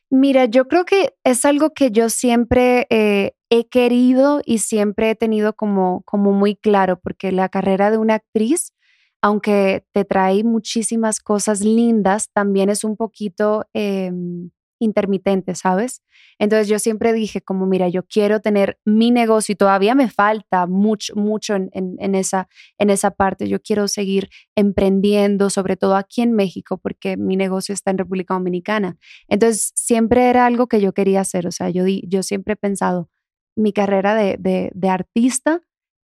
Mira, 0.09 0.45
yo 0.45 0.67
creo 0.67 0.83
que 0.83 1.13
es 1.23 1.45
algo 1.45 1.75
que 1.75 1.91
yo 1.91 2.09
siempre 2.09 2.87
eh, 2.89 3.33
he 3.51 3.69
querido 3.69 4.41
y 4.43 4.57
siempre 4.57 5.11
he 5.11 5.15
tenido 5.15 5.53
como, 5.53 6.01
como 6.05 6.31
muy 6.31 6.55
claro, 6.55 6.99
porque 6.99 7.31
la 7.31 7.49
carrera 7.49 7.91
de 7.91 7.99
una 7.99 8.15
actriz, 8.15 8.73
aunque 9.21 9.85
te 9.91 10.05
trae 10.05 10.43
muchísimas 10.43 11.19
cosas 11.19 11.61
lindas, 11.61 12.31
también 12.33 12.71
es 12.71 12.83
un 12.83 12.97
poquito 12.97 13.67
em, 13.73 14.49
intermitente, 14.83 15.55
¿sabes? 15.55 16.03
Entonces 16.39 16.67
yo 16.67 16.79
siempre 16.79 17.13
dije 17.13 17.41
como, 17.41 17.65
mira, 17.65 17.87
yo 17.89 18.03
quiero 18.03 18.39
tener 18.39 18.79
mi 18.85 19.11
negocio 19.11 19.53
y 19.53 19.55
todavía 19.55 19.95
me 19.95 20.09
falta 20.09 20.67
mucho, 20.67 21.15
mucho 21.15 21.55
en, 21.55 22.15
esa, 22.15 22.47
en 22.77 22.89
esa 22.89 23.11
parte. 23.11 23.47
Yo 23.47 23.61
quiero 23.61 23.87
seguir 23.87 24.29
emprendiendo, 24.55 25.49
sobre 25.49 25.77
todo 25.77 25.95
aquí 25.95 26.21
en 26.21 26.33
México, 26.33 26.77
porque 26.77 27.17
mi 27.17 27.35
negocio 27.35 27.73
está 27.73 27.91
en 27.91 27.97
República 27.97 28.33
Dominicana. 28.33 28.97
Entonces 29.27 29.71
siempre 29.75 30.29
era 30.29 30.45
algo 30.45 30.67
que 30.67 30.81
yo 30.81 30.93
quería 30.93 31.21
hacer. 31.21 31.47
O 31.47 31.51
sea, 31.51 31.69
yo, 31.69 31.85
yo 31.87 32.23
siempre 32.23 32.53
he 32.53 32.57
pensado 32.57 33.09
mi 33.55 33.71
carrera 33.71 34.15
de, 34.15 34.71
de, 34.73 34.89
artista, 34.89 35.61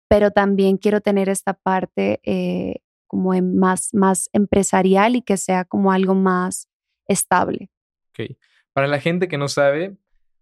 pero 0.07 0.31
también 0.31 0.77
quiero 0.77 1.01
tener 1.01 1.29
esta 1.29 1.53
parte 1.53 2.19
eh, 2.23 2.81
como 3.07 3.33
más, 3.41 3.93
más 3.93 4.29
empresarial 4.33 5.15
y 5.15 5.21
que 5.21 5.37
sea 5.37 5.63
como 5.65 5.91
algo 5.91 6.15
más 6.15 6.67
estable. 7.07 7.69
Ok. 8.09 8.35
Para 8.75 8.87
la 8.87 8.99
gente 8.99 9.29
que 9.29 9.37
no 9.37 9.47
sabe, 9.47 9.95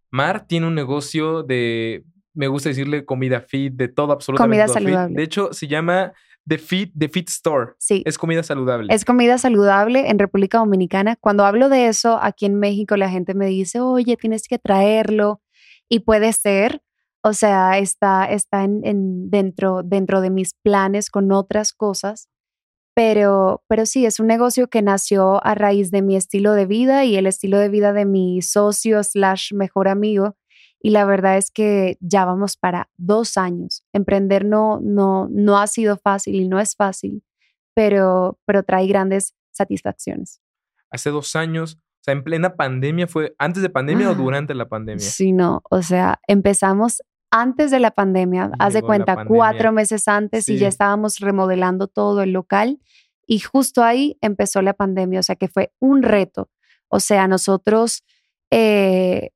Mar 0.10 0.48
tiene 0.48 0.66
un 0.66 0.74
negocio 0.74 1.44
de, 1.44 2.04
me 2.34 2.48
gusta 2.48 2.70
decirle 2.70 3.06
comida 3.06 3.42
fit, 3.42 3.75
de 3.75 3.90
todo 3.90 4.12
absolutamente. 4.12 4.63
Comida 4.63 4.68
saludable. 4.68 5.16
De 5.16 5.22
hecho, 5.22 5.54
se 5.54 5.68
llama 5.68 6.13
The 6.48 6.58
Fit, 6.58 6.94
The 6.98 7.10
Fit 7.10 7.30
Store. 7.30 7.74
Sí. 7.78 8.02
Es 8.08 8.18
comida 8.18 8.42
saludable. 8.42 8.92
Es 8.92 9.06
comida 9.06 9.38
saludable 9.38 10.10
en 10.10 10.18
República 10.18 10.58
Dominicana. 10.58 11.16
Cuando 11.16 11.46
hablo 11.46 11.70
de 11.70 11.88
eso, 11.88 12.18
aquí 12.20 12.48
en 12.48 12.56
México 12.56 12.98
la 12.98 13.08
gente 13.08 13.36
me 13.36 13.46
dice, 13.46 13.80
oye, 13.82 14.18
tienes 14.18 14.48
que 14.48 14.58
traerlo. 14.58 15.44
Y 15.88 16.00
puede 16.00 16.34
ser, 16.34 16.82
o 17.22 17.34
sea, 17.34 17.78
está, 17.78 18.25
está 18.25 18.63
en, 18.63 19.30
dentro, 19.30 19.84
dentro 19.84 20.22
de 20.22 20.32
mis 20.32 20.56
planes 20.56 21.12
con 21.12 21.32
otras 21.32 21.72
cosas. 21.72 22.30
Pero, 22.96 23.64
pero 23.68 23.86
sí, 23.86 24.06
es 24.06 24.20
un 24.20 24.28
negocio 24.28 24.68
que 24.70 24.82
nació 24.82 25.44
a 25.46 25.56
raíz 25.56 25.90
de 25.90 26.02
mi 26.02 26.16
estilo 26.16 26.54
de 26.54 26.66
vida 26.68 27.06
y 27.06 27.16
el 27.16 27.26
estilo 27.26 27.58
de 27.58 27.70
vida 27.70 27.92
de 27.92 28.06
mi 28.06 28.42
socio 28.42 29.04
slash 29.04 29.54
mejor 29.54 29.88
amigo. 29.88 30.36
Y 30.80 30.92
la 30.92 31.06
verdad 31.06 31.38
es 31.38 31.50
que 31.50 31.98
ya 32.02 32.26
vamos 32.26 32.58
para 32.58 32.90
dos 32.98 33.38
años. 33.38 33.84
Emprender 33.94 34.46
no, 34.46 34.80
no, 34.82 35.28
no 35.32 35.58
ha 35.58 35.68
sido 35.68 35.98
fácil 35.98 36.36
y 36.36 36.48
no 36.48 36.60
es 36.60 36.76
fácil, 36.76 37.24
pero, 37.74 38.38
pero 38.46 38.64
trae 38.64 38.86
grandes 38.86 39.34
satisfacciones. 39.52 40.42
Hace 40.92 41.10
dos 41.10 41.36
años, 41.36 41.80
o 42.02 42.04
sea, 42.04 42.14
en 42.14 42.24
plena 42.24 42.56
pandemia, 42.56 43.08
¿fue 43.08 43.34
antes 43.40 43.64
de 43.64 43.70
pandemia 43.70 44.10
o 44.10 44.12
ah, 44.12 44.16
durante 44.16 44.54
la 44.54 44.68
pandemia? 44.68 45.00
Sí, 45.04 45.32
no, 45.32 45.64
o 45.72 45.82
sea, 45.82 46.20
empezamos 46.28 47.02
antes 47.36 47.72
de 47.72 47.80
la 47.80 47.90
pandemia, 47.90 48.52
haz 48.60 48.74
de 48.74 48.84
cuenta, 48.84 49.25
cuatro 49.25 49.72
meses 49.72 50.08
antes 50.08 50.48
y 50.50 50.58
ya 50.58 50.68
estábamos 50.68 51.20
remodelando 51.20 51.88
todo 51.88 52.22
el 52.22 52.32
local 52.32 52.80
y 53.25 53.40
justo 53.40 53.84
ahí 53.84 54.20
empezó 54.22 54.62
la 54.62 54.75
pandemia, 54.75 55.20
o 55.20 55.24
sea 55.24 55.36
que 55.36 55.48
fue 55.48 55.74
un 55.80 56.04
reto. 56.04 56.52
O 56.90 57.00
sea, 57.00 57.28
nosotros 57.28 58.04
eh, 58.52 59.32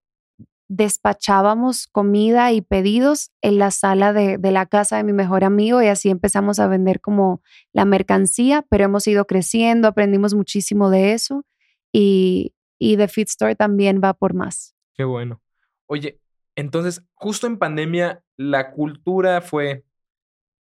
despachábamos 0.68 1.88
comida 1.88 2.52
y 2.52 2.62
pedidos 2.62 3.32
en 3.42 3.58
la 3.58 3.72
sala 3.72 4.14
de, 4.14 4.38
de, 4.38 4.52
la 4.52 4.68
casa 4.68 4.98
de 4.98 5.04
mi 5.04 5.14
mejor 5.14 5.44
amigo 5.44 5.82
y 5.82 5.88
así 5.88 6.12
empezamos 6.12 6.60
a 6.60 6.68
vender 6.68 7.02
como 7.02 7.42
la 7.74 7.86
mercancía, 7.86 8.64
pero 8.70 8.86
hemos 8.86 9.08
ido 9.08 9.26
creciendo, 9.26 9.88
aprendimos 9.88 10.36
muchísimo 10.36 10.92
de 10.92 11.14
eso 11.14 11.46
y, 11.92 12.54
y 12.78 12.96
The 12.96 13.08
Fit 13.08 13.30
Store 13.30 13.56
también 13.56 14.02
va 14.04 14.14
por 14.14 14.36
más. 14.36 14.76
Qué 14.94 15.04
bueno. 15.04 15.42
Oye, 15.88 16.20
entonces, 16.58 17.06
justo 17.14 17.46
en 17.46 17.60
pandemia, 17.60 18.24
la 18.36 18.72
cultura 18.72 19.42
fue, 19.42 19.86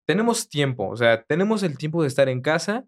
tenemos 0.07 0.47
tiempo, 0.47 0.87
o 0.87 0.95
sea, 0.95 1.23
tenemos 1.23 1.61
el 1.61 1.77
tiempo 1.77 2.01
de 2.01 2.07
estar 2.07 2.29
en 2.29 2.41
casa, 2.41 2.85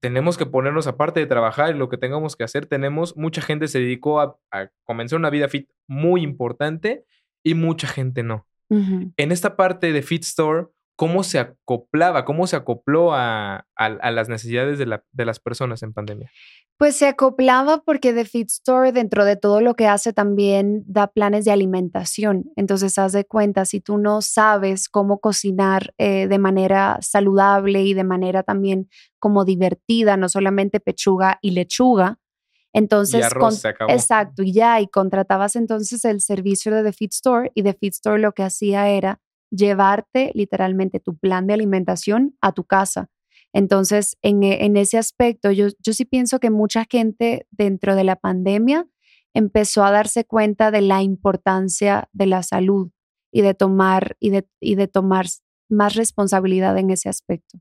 tenemos 0.00 0.36
que 0.36 0.44
ponernos 0.44 0.86
aparte 0.86 1.18
de 1.18 1.26
trabajar 1.26 1.74
y 1.74 1.78
lo 1.78 1.88
que 1.88 1.96
tengamos 1.96 2.36
que 2.36 2.44
hacer, 2.44 2.66
tenemos, 2.66 3.16
mucha 3.16 3.40
gente 3.40 3.68
se 3.68 3.80
dedicó 3.80 4.20
a, 4.20 4.38
comenzar 4.84 5.18
una 5.18 5.30
vida 5.30 5.48
fit 5.48 5.70
muy 5.86 6.20
importante 6.22 7.06
y 7.42 7.54
mucha 7.54 7.88
gente 7.88 8.22
no. 8.22 8.46
En 8.70 9.32
esta 9.32 9.56
parte 9.56 9.90
de 9.94 10.02
Fit 10.02 10.24
Store, 10.24 10.66
¿cómo 10.98 11.22
se 11.22 11.38
acoplaba, 11.38 12.24
cómo 12.24 12.48
se 12.48 12.56
acopló 12.56 13.14
a, 13.14 13.64
las 13.76 14.28
necesidades 14.28 14.80
de, 14.80 15.00
de 15.12 15.24
las 15.24 15.38
personas 15.38 15.84
en 15.84 15.92
pandemia? 15.92 16.28
Pues 16.76 16.96
se 16.96 17.06
acoplaba 17.06 17.82
porque 17.84 18.12
The 18.12 18.24
Feed 18.24 18.46
Store, 18.48 18.90
dentro 18.90 19.24
de 19.24 19.36
todo 19.36 19.60
lo 19.60 19.74
que 19.74 19.86
hace, 19.86 20.12
también 20.12 20.82
da 20.88 21.06
planes 21.06 21.44
de 21.44 21.52
alimentación. 21.52 22.50
Entonces, 22.56 22.98
haz 22.98 23.12
de 23.12 23.24
cuenta, 23.24 23.64
si 23.64 23.80
tú 23.80 23.96
no 23.96 24.22
sabes 24.22 24.88
cómo 24.88 25.20
cocinar 25.20 25.94
eh, 25.98 26.26
de 26.26 26.38
manera 26.40 26.98
saludable 27.00 27.84
y 27.84 27.94
de 27.94 28.04
manera 28.04 28.42
también 28.42 28.88
como 29.20 29.44
divertida, 29.44 30.16
no 30.16 30.28
solamente 30.28 30.80
pechuga 30.80 31.38
y 31.42 31.52
lechuga, 31.52 32.18
entonces, 32.72 33.24
exacto, 33.88 34.42
y 34.42 34.52
ya, 34.52 34.80
y 34.80 34.88
contratabas 34.88 35.56
entonces 35.56 36.04
el 36.04 36.20
servicio 36.20 36.74
de 36.74 36.82
The 36.82 36.92
Feed 36.92 37.10
Store 37.12 37.52
y 37.54 37.62
The 37.62 37.72
Feed 37.72 37.92
Store 37.92 38.20
lo 38.20 38.32
que 38.32 38.42
hacía 38.42 38.88
era 38.88 39.20
llevarte 39.50 40.30
literalmente 40.34 41.00
tu 41.00 41.16
plan 41.16 41.46
de 41.46 41.54
alimentación 41.54 42.36
a 42.40 42.52
tu 42.52 42.64
casa. 42.64 43.10
Entonces, 43.52 44.16
en, 44.22 44.42
e, 44.42 44.64
en 44.64 44.76
ese 44.76 44.98
aspecto, 44.98 45.50
yo, 45.50 45.68
yo 45.78 45.92
sí 45.92 46.04
pienso 46.04 46.38
que 46.38 46.50
mucha 46.50 46.84
gente 46.90 47.46
dentro 47.50 47.94
de 47.94 48.04
la 48.04 48.16
pandemia 48.16 48.86
empezó 49.34 49.84
a 49.84 49.90
darse 49.90 50.24
cuenta 50.24 50.70
de 50.70 50.82
la 50.82 51.02
importancia 51.02 52.08
de 52.12 52.26
la 52.26 52.42
salud 52.42 52.90
y 53.32 53.42
de 53.42 53.54
tomar, 53.54 54.16
y 54.20 54.30
de, 54.30 54.48
y 54.60 54.74
de 54.74 54.88
tomar 54.88 55.26
más 55.68 55.94
responsabilidad 55.94 56.76
en 56.78 56.90
ese 56.90 57.08
aspecto. 57.08 57.58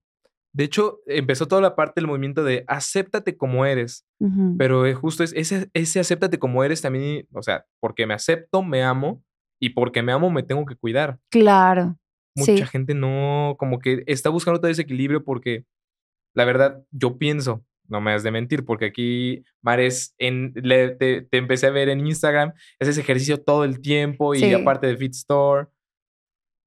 De 0.53 0.63
hecho, 0.63 1.01
empezó 1.05 1.47
toda 1.47 1.61
la 1.61 1.75
parte 1.75 2.01
del 2.01 2.07
movimiento 2.07 2.43
de 2.43 2.63
acéptate 2.67 3.37
como 3.37 3.65
eres, 3.65 4.07
pero 4.57 4.83
justo 4.95 5.23
es 5.23 5.31
ese, 5.33 5.69
ese 5.73 5.99
acéptate 5.99 6.39
como 6.39 6.63
eres 6.63 6.81
también, 6.81 7.27
o 7.31 7.43
sea, 7.43 7.65
porque 7.79 8.07
me 8.07 8.15
acepto, 8.15 8.63
me 8.63 8.81
amo 8.81 9.23
y 9.59 9.69
porque 9.69 10.01
me 10.01 10.11
amo 10.11 10.29
me 10.29 10.43
tengo 10.43 10.65
que 10.65 10.75
cuidar. 10.75 11.19
Claro. 11.29 11.97
Mucha 12.35 12.67
gente 12.67 12.93
no, 12.93 13.55
como 13.57 13.79
que 13.79 14.03
está 14.05 14.29
buscando 14.29 14.59
todo 14.59 14.69
ese 14.69 14.83
equilibrio 14.83 15.23
porque 15.23 15.65
la 16.37 16.45
verdad, 16.45 16.83
yo 16.91 17.17
pienso, 17.17 17.65
no 17.87 17.99
me 17.99 18.13
has 18.13 18.21
de 18.21 18.29
mentir, 18.29 18.63
porque 18.63 18.85
aquí, 18.85 19.43
Mares, 19.63 20.13
en, 20.19 20.53
te, 20.53 21.27
empecé 21.31 21.65
a 21.65 21.71
ver 21.71 21.89
en 21.89 22.05
Instagram, 22.05 22.53
es 22.79 22.89
ese 22.89 23.01
ejercicio 23.01 23.41
todo 23.41 23.63
el 23.63 23.81
tiempo 23.81 24.35
y 24.35 24.53
aparte 24.53 24.85
de 24.85 24.97
Fit 24.97 25.15
Store. 25.15 25.67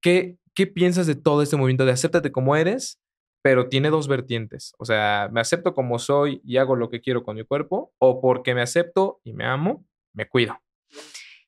¿Qué, 0.03 0.39
¿Qué 0.57 0.67
piensas 0.67 1.07
de 1.07 1.15
todo 1.15 1.43
este 1.43 1.57
movimiento 1.57 1.85
de 1.85 1.93
acéptate 1.93 2.33
como 2.33 2.57
eres, 2.57 2.99
pero 3.43 3.69
tiene 3.69 3.91
dos 3.91 4.09
vertientes? 4.09 4.73
O 4.77 4.85
sea, 4.85 5.29
me 5.31 5.41
acepto 5.41 5.73
como 5.73 6.01
soy 6.01 6.41
y 6.43 6.57
hago 6.57 6.75
lo 6.75 6.91
que 6.91 7.01
quiero 7.01 7.23
con 7.23 7.37
mi 7.37 7.45
cuerpo, 7.45 7.93
o 7.99 8.21
porque 8.21 8.57
me 8.57 8.63
acepto 8.63 9.21
y 9.23 9.35
me 9.35 9.45
amo, 9.45 9.87
me 10.13 10.27
cuido. 10.27 10.59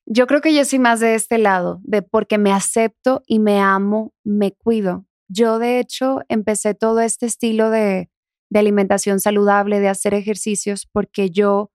Yo 0.05 0.27
creo 0.27 0.41
que 0.41 0.53
yo 0.53 0.65
soy 0.65 0.79
más 0.79 0.99
de 0.99 1.15
este 1.15 1.37
lado, 1.37 1.79
de 1.83 2.01
porque 2.01 2.37
me 2.37 2.51
acepto 2.51 3.23
y 3.25 3.39
me 3.39 3.59
amo, 3.59 4.13
me 4.23 4.51
cuido. 4.51 5.05
Yo 5.29 5.59
de 5.59 5.79
hecho 5.79 6.19
empecé 6.27 6.73
todo 6.75 6.99
este 6.99 7.25
estilo 7.25 7.69
de, 7.69 8.09
de 8.49 8.59
alimentación 8.59 9.19
saludable, 9.19 9.79
de 9.79 9.89
hacer 9.89 10.13
ejercicios, 10.13 10.87
porque 10.91 11.29
yo 11.29 11.71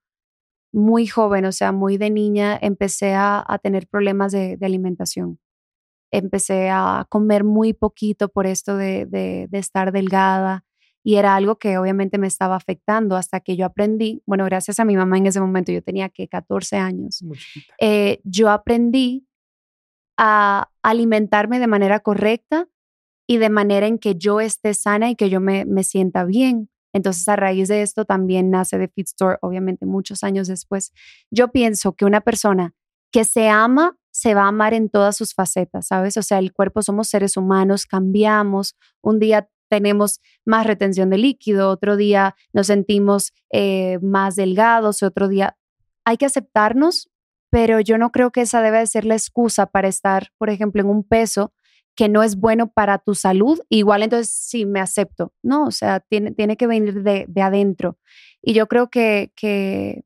muy 0.72 1.06
joven, 1.06 1.44
o 1.44 1.52
sea, 1.52 1.72
muy 1.72 1.96
de 1.96 2.10
niña, 2.10 2.58
empecé 2.60 3.14
a, 3.14 3.44
tener 3.62 3.88
problemas 3.88 4.32
de, 4.32 4.58
alimentación. 4.62 5.40
Empecé 6.12 6.70
a 6.70 7.06
comer 7.08 7.44
muy 7.44 7.72
poquito 7.72 8.28
por 8.28 8.46
esto 8.46 8.76
de, 8.76 9.06
de, 9.06 9.48
estar 9.52 9.92
delgada 9.92 10.64
y 11.08 11.16
era 11.16 11.36
algo 11.36 11.56
que 11.56 11.78
obviamente 11.78 12.18
me 12.18 12.26
estaba 12.26 12.54
afectando 12.54 13.16
hasta 13.16 13.40
que 13.40 13.56
yo 13.56 13.64
aprendí, 13.64 14.22
bueno, 14.26 14.44
gracias 14.44 14.78
a 14.78 14.84
mi 14.84 14.94
mamá 14.94 15.16
en 15.16 15.24
ese 15.24 15.40
momento, 15.40 15.72
yo 15.72 15.82
tenía 15.82 16.10
que 16.10 16.28
14 16.28 16.76
años, 16.76 17.24
eh, 17.80 18.20
yo 18.24 18.50
aprendí 18.50 19.26
a 20.18 20.68
alimentarme 20.82 21.60
de 21.60 21.66
manera 21.66 22.00
correcta 22.00 22.68
y 23.26 23.38
de 23.38 23.48
manera 23.48 23.86
en 23.86 23.98
que 23.98 24.16
yo 24.16 24.42
esté 24.42 24.74
sana 24.74 25.08
y 25.08 25.16
que 25.16 25.30
yo 25.30 25.40
me, 25.40 25.64
me 25.64 25.82
sienta 25.82 26.26
bien. 26.26 26.68
Entonces, 26.92 27.26
a 27.26 27.36
raíz 27.36 27.68
de 27.68 27.80
esto 27.80 28.04
también 28.04 28.50
nace 28.50 28.76
The 28.76 28.88
Fit 28.88 29.06
Store, 29.06 29.38
obviamente 29.40 29.86
muchos 29.86 30.22
años 30.22 30.46
después. 30.46 30.92
Yo 31.30 31.48
pienso 31.48 31.94
que 31.94 32.04
una 32.04 32.20
persona 32.20 32.74
que 33.10 33.24
se 33.24 33.48
ama, 33.48 33.96
se 34.10 34.34
va 34.34 34.42
a 34.42 34.48
amar 34.48 34.74
en 34.74 34.90
todas 34.90 35.16
sus 35.16 35.32
facetas, 35.32 35.86
¿sabes? 35.86 36.18
O 36.18 36.22
sea, 36.22 36.38
el 36.38 36.52
cuerpo 36.52 36.82
somos 36.82 37.08
seres 37.08 37.38
humanos, 37.38 37.86
cambiamos. 37.86 38.76
Un 39.00 39.18
día 39.20 39.48
tenemos 39.68 40.20
más 40.44 40.66
retención 40.66 41.10
de 41.10 41.18
líquido, 41.18 41.70
otro 41.70 41.96
día 41.96 42.34
nos 42.52 42.68
sentimos 42.68 43.32
eh, 43.52 43.98
más 44.02 44.36
delgados, 44.36 45.02
otro 45.02 45.28
día 45.28 45.56
hay 46.04 46.16
que 46.16 46.26
aceptarnos, 46.26 47.10
pero 47.50 47.80
yo 47.80 47.98
no 47.98 48.10
creo 48.12 48.30
que 48.30 48.42
esa 48.42 48.62
debe 48.62 48.86
ser 48.86 49.04
la 49.04 49.14
excusa 49.14 49.66
para 49.66 49.88
estar, 49.88 50.28
por 50.38 50.50
ejemplo, 50.50 50.80
en 50.80 50.88
un 50.88 51.04
peso 51.04 51.52
que 51.98 52.08
no 52.08 52.22
es 52.22 52.36
bueno 52.36 52.70
para 52.70 52.98
tu 52.98 53.16
salud, 53.16 53.60
igual 53.68 54.04
entonces 54.04 54.32
sí 54.32 54.66
me 54.66 54.78
acepto, 54.78 55.32
¿no? 55.42 55.64
O 55.64 55.72
sea, 55.72 55.98
tiene, 55.98 56.30
tiene 56.30 56.56
que 56.56 56.68
venir 56.68 57.02
de, 57.02 57.24
de 57.26 57.42
adentro. 57.42 57.98
Y 58.40 58.54
yo 58.54 58.68
creo 58.68 58.88
que, 58.88 59.32
que, 59.34 60.04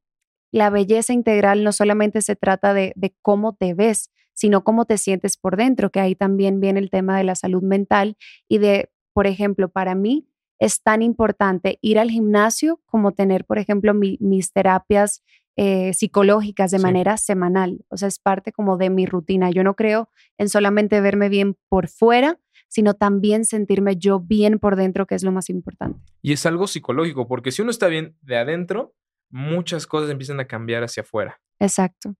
la 0.52 0.68
belleza 0.68 1.14
integral 1.14 1.64
no 1.64 1.72
solamente 1.72 2.20
se 2.20 2.36
trata 2.36 2.74
de, 2.74 2.92
de, 2.94 3.14
cómo 3.22 3.54
te 3.54 3.72
ves, 3.72 4.10
sino 4.34 4.64
cómo 4.64 4.84
te 4.84 4.98
sientes 4.98 5.38
por 5.38 5.56
dentro, 5.56 5.90
que 5.90 6.00
ahí 6.00 6.14
también 6.14 6.60
viene 6.60 6.78
el 6.78 6.90
tema 6.90 7.16
de 7.16 7.24
la 7.24 7.34
salud 7.34 7.62
mental 7.62 8.16
y 8.48 8.58
de, 8.58 8.90
por 9.12 9.26
ejemplo, 9.26 9.68
para 9.68 9.94
mí 9.94 10.26
es 10.58 10.82
tan 10.82 11.02
importante 11.02 11.78
ir 11.80 11.98
al 11.98 12.10
gimnasio 12.10 12.80
como 12.86 13.12
tener, 13.12 13.44
por 13.44 13.58
ejemplo, 13.58 13.94
mis 13.94 14.52
terapias 14.52 15.22
eh, 15.56 15.92
psicológicas 15.92 16.70
de 16.70 16.78
manera 16.78 17.16
semanal. 17.16 17.84
O 17.88 17.96
sea, 17.96 18.08
es 18.08 18.18
parte 18.18 18.52
como 18.52 18.76
de 18.76 18.88
mi 18.88 19.04
rutina. 19.04 19.50
Yo 19.50 19.64
no 19.64 19.74
creo 19.74 20.08
en 20.38 20.48
solamente 20.48 21.00
verme 21.00 21.28
bien 21.28 21.56
por 21.68 21.88
fuera, 21.88 22.38
sino 22.68 22.94
también 22.94 23.44
sentirme 23.44 23.96
yo 23.96 24.20
bien 24.20 24.58
por 24.58 24.76
dentro, 24.76 25.06
que 25.06 25.14
es 25.14 25.24
lo 25.24 25.32
más 25.32 25.50
importante. 25.50 26.00
Y 26.22 26.32
es 26.32 26.46
algo 26.46 26.66
psicológico, 26.66 27.28
porque 27.28 27.50
si 27.50 27.60
uno 27.60 27.70
está 27.70 27.88
bien 27.88 28.16
de 28.22 28.38
adentro, 28.38 28.94
muchas 29.28 29.86
cosas 29.86 30.10
empiezan 30.10 30.40
a 30.40 30.46
cambiar 30.46 30.84
hacia 30.84 31.02
afuera. 31.02 31.40
Exacto. 31.58 32.14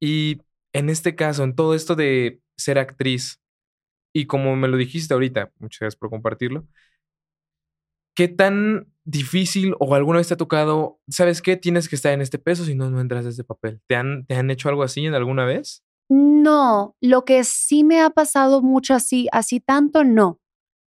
Y 0.00 0.40
en 0.72 0.88
este 0.88 1.14
caso, 1.14 1.44
en 1.44 1.54
todo 1.54 1.74
esto 1.74 1.94
de 1.94 2.40
ser 2.56 2.78
actriz, 2.78 3.40
y 4.12 4.26
como 4.26 4.56
me 4.56 4.68
lo 4.68 4.76
dijiste 4.76 5.14
ahorita, 5.14 5.52
muchas 5.58 5.80
gracias 5.80 5.98
por 5.98 6.10
compartirlo, 6.10 6.66
¿qué 8.14 8.28
tan 8.28 8.92
difícil 9.04 9.74
o 9.78 9.94
alguna 9.94 10.18
vez 10.18 10.28
te 10.28 10.34
ha 10.34 10.36
tocado, 10.36 11.00
sabes 11.08 11.42
qué, 11.42 11.56
tienes 11.56 11.88
que 11.88 11.96
estar 11.96 12.12
en 12.12 12.20
este 12.20 12.38
peso 12.38 12.64
si 12.64 12.74
no, 12.74 12.90
no 12.90 13.00
entras 13.00 13.26
a 13.26 13.30
este 13.30 13.44
papel? 13.44 13.80
¿Te 13.86 13.96
han, 13.96 14.26
¿Te 14.26 14.34
han 14.34 14.50
hecho 14.50 14.68
algo 14.68 14.82
así 14.82 15.06
en 15.06 15.14
alguna 15.14 15.44
vez? 15.44 15.82
No, 16.08 16.96
lo 17.00 17.24
que 17.24 17.44
sí 17.44 17.84
me 17.84 18.00
ha 18.00 18.10
pasado 18.10 18.62
mucho 18.62 18.94
así, 18.94 19.28
así 19.32 19.60
tanto 19.60 20.04
no. 20.04 20.40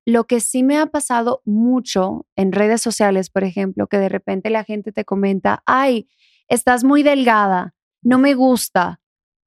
Lo 0.06 0.26
que 0.26 0.42
sí 0.42 0.64
me 0.64 0.78
ha 0.78 0.88
pasado 0.88 1.42
mucho 1.46 2.28
en 2.36 2.52
redes 2.52 2.82
sociales, 2.82 3.30
por 3.30 3.46
ejemplo, 3.46 3.88
que 3.88 3.98
de 3.98 4.10
repente 4.10 4.50
la 4.50 4.66
gente 4.66 4.92
te 4.92 5.06
comenta, 5.06 5.64
ay, 5.66 6.10
estás 6.50 6.84
muy 6.84 7.04
delgada, 7.04 7.74
no 8.02 8.20
me 8.20 8.34
gusta, 8.34 9.00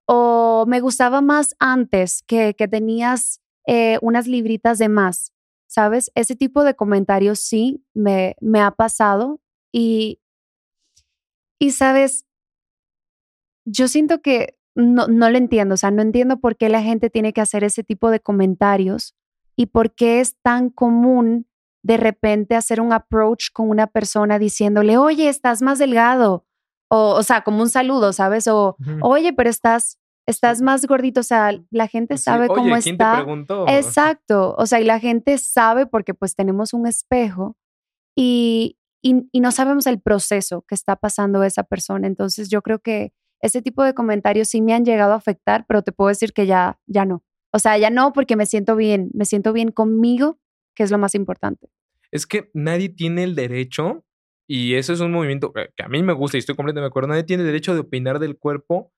o 0.07 0.65
me 0.67 0.81
gustaba 0.81 1.21
más 1.21 1.55
antes 1.59 2.23
que, 2.27 2.55
que 2.55 2.69
tenías 2.69 3.43
eh, 3.67 3.99
unas 4.03 4.27
libritas 4.27 4.79
de 4.79 4.89
más, 4.89 5.33
¿sabes? 5.67 6.11
Ese 6.15 6.37
tipo 6.37 6.65
de 6.65 6.75
comentarios 6.75 7.41
sí 7.41 7.85
me, 7.95 8.37
me 8.41 8.61
ha 8.61 8.71
pasado 8.71 9.41
y, 9.73 10.21
y, 11.59 11.73
¿sabes? 11.73 12.25
Yo 13.65 13.89
siento 13.89 14.23
que 14.23 14.57
no, 14.75 15.09
no 15.09 15.31
lo 15.31 15.39
entiendo, 15.39 15.75
o 15.75 15.77
sea, 15.77 15.91
no 15.91 16.03
entiendo 16.03 16.39
por 16.39 16.57
qué 16.57 16.69
la 16.69 16.83
gente 16.83 17.11
tiene 17.11 17.33
que 17.33 17.41
hacer 17.41 17.65
ese 17.65 17.83
tipo 17.83 18.11
de 18.11 18.21
comentarios 18.21 19.15
y 19.57 19.67
por 19.67 19.95
qué 19.95 20.21
es 20.21 20.37
tan 20.43 20.71
común 20.71 21.47
de 21.83 21.97
repente 21.97 22.57
hacer 22.57 22.81
un 22.81 22.93
approach 22.93 23.51
con 23.53 23.71
una 23.71 23.87
persona 23.87 24.39
diciéndole, 24.39 24.99
oye, 24.99 25.29
estás 25.29 25.63
más 25.63 25.79
delgado, 25.79 26.45
o, 26.89 27.15
o 27.15 27.23
sea, 27.23 27.43
como 27.43 27.63
un 27.63 27.69
saludo, 27.69 28.13
¿sabes? 28.13 28.49
O, 28.49 28.77
oye, 29.03 29.33
pero 29.33 29.51
estás, 29.51 29.99
estás 30.27 30.61
más 30.61 30.87
gordito, 30.87 31.21
o 31.21 31.25
sea, 31.25 31.53
la 31.71 31.87
gente 31.87 32.15
pues 32.15 32.23
sabe 32.23 32.49
cómo 32.49 32.77
¿quién 32.81 32.95
está. 32.95 33.13
Te 33.13 33.23
preguntó? 33.23 33.67
Exacto, 33.69 34.55
o 34.59 34.67
sea, 34.67 34.81
y 34.81 34.85
la 34.85 34.99
gente 34.99 35.39
sabe 35.39 35.87
porque 35.87 36.15
pues 36.15 36.35
tenemos 36.35 36.75
un 36.75 36.87
espejo 36.87 37.57
y, 38.17 38.77
y, 39.03 39.29
y 39.31 39.41
no 39.41 39.53
sabemos 39.53 39.87
el 39.87 40.01
proceso 40.01 40.65
que 40.69 40.75
está 40.75 40.97
pasando 40.97 41.45
esa 41.45 41.63
persona. 41.63 42.07
Entonces 42.07 42.49
yo 42.51 42.63
creo 42.63 42.81
que 42.81 43.13
ese 43.41 43.63
tipo 43.63 43.85
de 43.85 43.95
comentarios 43.95 44.49
sí 44.49 44.61
me 44.61 44.75
han 44.75 44.85
llegado 44.85 45.13
a 45.13 45.17
afectar, 45.17 45.65
pero 45.69 45.83
te 45.83 45.93
puedo 45.93 46.09
decir 46.09 46.33
que 46.33 46.47
ya, 46.47 46.79
ya 46.87 47.05
no. 47.05 47.23
O 47.53 47.59
sea, 47.59 47.79
ya 47.79 47.91
no 47.91 48.13
porque 48.13 48.37
me 48.37 48.47
siento 48.47 48.77
bien, 48.77 49.11
me 49.15 49.25
siento 49.25 49.53
bien 49.53 49.71
conmigo, 49.71 50.39
que 50.75 50.83
es 50.83 50.91
lo 50.91 50.99
más 50.99 51.15
importante. 51.15 51.69
Es 52.11 52.27
que 52.27 52.51
nadie 52.53 52.89
tiene 52.89 53.25
el 53.25 53.35
derecho, 53.35 54.05
y 54.49 54.75
eso 54.75 54.93
es 54.93 55.01
un 55.01 55.11
movimiento 55.11 55.53
que 55.53 55.83
a 55.83 55.89
mí 55.89 56.03
me 56.03 56.13
gusta 56.13 56.37
y 56.37 56.41
estoy 56.41 56.55
completamente 56.55 56.85
de 56.85 56.89
acuerdo, 56.89 57.09
nadie 57.09 57.25
tiene 57.25 57.43
el 57.43 57.49
derecho 57.49 57.75
de 57.75 57.81
opinar 57.81 58.19
del 58.19 58.39
cuerpo 58.39 58.93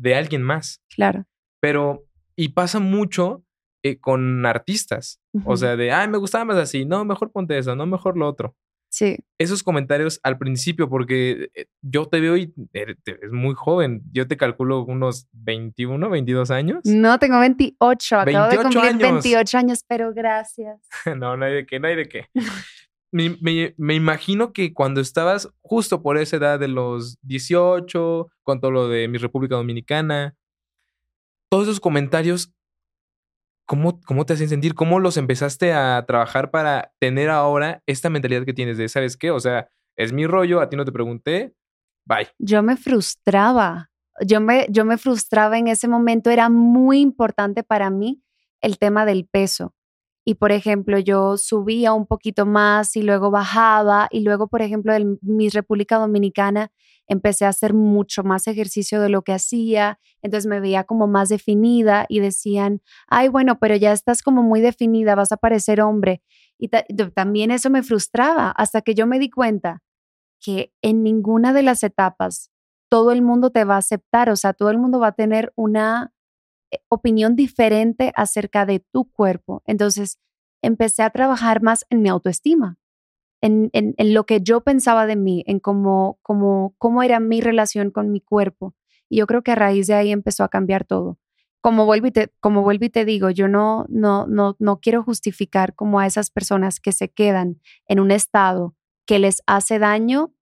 de 0.00 0.14
alguien 0.14 0.42
más. 0.42 0.82
Claro. 0.94 1.26
Pero, 1.60 2.06
y 2.36 2.48
pasa 2.48 2.80
mucho 2.80 3.44
eh, 3.82 3.98
con 3.98 4.44
artistas, 4.46 5.20
o 5.44 5.56
sea, 5.56 5.76
de, 5.76 5.92
ay, 5.92 6.08
me 6.08 6.18
gustaba 6.18 6.44
más 6.44 6.56
así, 6.56 6.84
no, 6.84 7.04
mejor 7.04 7.30
ponte 7.30 7.56
eso, 7.56 7.76
no, 7.76 7.86
mejor 7.86 8.16
lo 8.16 8.28
otro. 8.28 8.56
Sí. 8.90 9.18
Esos 9.38 9.62
comentarios 9.62 10.18
al 10.24 10.36
principio, 10.36 10.88
porque 10.88 11.50
eh, 11.54 11.66
yo 11.80 12.06
te 12.06 12.18
veo 12.18 12.36
y 12.36 12.52
eres 12.72 12.96
muy 13.30 13.54
joven. 13.54 14.02
Yo 14.10 14.26
te 14.26 14.36
calculo 14.36 14.84
unos 14.84 15.28
21, 15.32 16.10
22 16.10 16.50
años. 16.50 16.80
No, 16.84 17.20
tengo 17.20 17.38
28. 17.38 18.18
Acabo 18.18 18.48
de 18.48 18.56
cumplir 18.56 18.96
28 18.96 19.58
años, 19.58 19.84
pero 19.86 20.12
gracias. 20.12 20.80
no, 21.16 21.36
no 21.36 21.44
hay 21.44 21.54
de 21.54 21.66
qué, 21.66 21.78
no 21.78 21.86
hay 21.86 21.94
de 21.94 22.08
qué. 22.08 22.26
me, 23.12 23.94
imagino 23.94 24.52
que 24.52 24.72
cuando 24.72 25.00
estabas 25.00 25.48
justo 25.60 26.02
por 26.02 26.16
esa 26.16 26.36
edad 26.36 26.60
de 26.60 26.68
los 26.68 27.18
18, 27.22 28.28
con 28.42 28.60
todo 28.60 28.70
lo 28.70 28.88
de 28.88 29.08
mi 29.08 29.18
República 29.18 29.56
Dominicana, 29.56 30.36
todos 31.50 31.64
esos 31.64 31.80
comentarios 31.80 32.52
¿Cómo, 33.66 34.00
¿Cómo 34.00 34.26
te 34.26 34.32
hacen 34.32 34.48
sentir? 34.48 34.74
¿Cómo 34.74 34.98
los 34.98 35.16
empezaste 35.16 35.72
a 35.72 36.04
trabajar 36.04 36.50
para 36.50 36.92
tener 36.98 37.30
ahora 37.30 37.84
esta 37.86 38.10
mentalidad 38.10 38.44
que 38.44 38.52
tienes 38.52 38.78
de, 38.78 38.88
¿sabes 38.88 39.16
qué? 39.16 39.30
O 39.30 39.38
sea, 39.38 39.68
es 39.96 40.12
mi 40.12 40.26
rollo, 40.26 40.60
a 40.60 40.68
ti 40.68 40.76
no 40.76 40.84
te 40.84 40.90
pregunté, 40.90 41.54
bye. 42.04 42.26
Yo 42.40 42.64
me 42.64 42.76
frustraba, 42.76 43.92
yo 44.26 44.40
me, 44.40 44.66
yo 44.70 44.84
me 44.84 44.98
frustraba 44.98 45.56
en 45.56 45.68
ese 45.68 45.86
momento, 45.86 46.30
era 46.30 46.48
muy 46.48 46.98
importante 46.98 47.62
para 47.62 47.90
mí 47.90 48.20
el 48.60 48.76
tema 48.76 49.06
del 49.06 49.28
peso. 49.30 49.72
Y 50.30 50.36
por 50.36 50.52
ejemplo, 50.52 51.00
yo 51.00 51.36
subía 51.36 51.92
un 51.92 52.06
poquito 52.06 52.46
más 52.46 52.94
y 52.94 53.02
luego 53.02 53.32
bajaba 53.32 54.06
y 54.12 54.20
luego, 54.20 54.46
por 54.46 54.62
ejemplo, 54.62 54.94
en 54.94 55.18
mi 55.22 55.48
República 55.48 55.98
Dominicana 55.98 56.70
empecé 57.08 57.46
a 57.46 57.48
hacer 57.48 57.74
mucho 57.74 58.22
más 58.22 58.46
ejercicio 58.46 59.00
de 59.00 59.08
lo 59.08 59.22
que 59.22 59.32
hacía, 59.32 59.98
entonces 60.22 60.48
me 60.48 60.60
veía 60.60 60.84
como 60.84 61.08
más 61.08 61.30
definida 61.30 62.06
y 62.08 62.20
decían, 62.20 62.80
ay, 63.08 63.26
bueno, 63.26 63.58
pero 63.58 63.74
ya 63.74 63.90
estás 63.90 64.22
como 64.22 64.44
muy 64.44 64.60
definida, 64.60 65.16
vas 65.16 65.32
a 65.32 65.36
parecer 65.36 65.80
hombre. 65.80 66.22
Y 66.60 66.68
también 66.68 67.50
eso 67.50 67.68
me 67.68 67.82
frustraba 67.82 68.52
hasta 68.52 68.82
que 68.82 68.94
yo 68.94 69.08
me 69.08 69.18
di 69.18 69.30
cuenta 69.30 69.82
que 70.40 70.72
en 70.80 71.02
ninguna 71.02 71.52
de 71.52 71.64
las 71.64 71.82
etapas 71.82 72.52
todo 72.88 73.10
el 73.10 73.22
mundo 73.22 73.50
te 73.50 73.64
va 73.64 73.74
a 73.74 73.78
aceptar, 73.78 74.30
o 74.30 74.36
sea, 74.36 74.52
todo 74.52 74.70
el 74.70 74.78
mundo 74.78 75.00
va 75.00 75.08
a 75.08 75.12
tener 75.12 75.52
una 75.56 76.12
opinión 76.88 77.36
diferente 77.36 78.12
acerca 78.14 78.66
de 78.66 78.80
tu 78.80 79.10
cuerpo. 79.10 79.62
Entonces, 79.66 80.18
empecé 80.62 81.02
a 81.02 81.10
trabajar 81.10 81.62
más 81.62 81.86
en 81.90 82.02
mi 82.02 82.08
autoestima 82.08 82.80
en, 83.40 83.94
lo 83.98 84.24
que 84.26 84.40
yo 84.40 84.62
pensaba 84.62 85.06
de 85.06 85.16
mí, 85.16 85.44
en 85.46 85.60
cómo, 85.60 86.18
cómo, 86.22 86.74
cómo 86.78 87.02
era 87.02 87.20
mi 87.20 87.40
relación 87.40 87.90
con 87.90 88.10
mi 88.10 88.20
cuerpo. 88.20 88.74
Y 89.08 89.18
yo 89.18 89.26
creo 89.26 89.42
que 89.42 89.52
a 89.52 89.56
raíz 89.56 89.86
de 89.86 89.94
ahí 89.94 90.12
empezó 90.12 90.44
a 90.44 90.48
cambiar 90.48 90.84
todo. 90.84 91.18
Como 91.60 91.84
vuelvo 91.84 92.06
y 92.06 92.10
te, 92.10 92.32
como 92.40 92.62
vuelvo 92.62 92.86
y 92.86 92.90
te 92.90 93.04
digo, 93.04 93.30
yo 93.30 93.48
no, 93.48 93.86
no, 93.88 94.26
no, 94.26 94.56
no 94.58 94.80
quiero 94.80 95.02
justificar 95.02 95.74
como 95.74 96.00
a 96.00 96.06
esas 96.06 96.30
personas 96.30 96.80
que 96.80 96.92
se 96.92 97.10
quedan 97.10 97.60
en 97.86 98.00
un 98.00 98.10
estado 98.10 98.74
que 99.06 99.18
les 99.18 99.42
hace 99.46 99.78
daño 99.78 100.32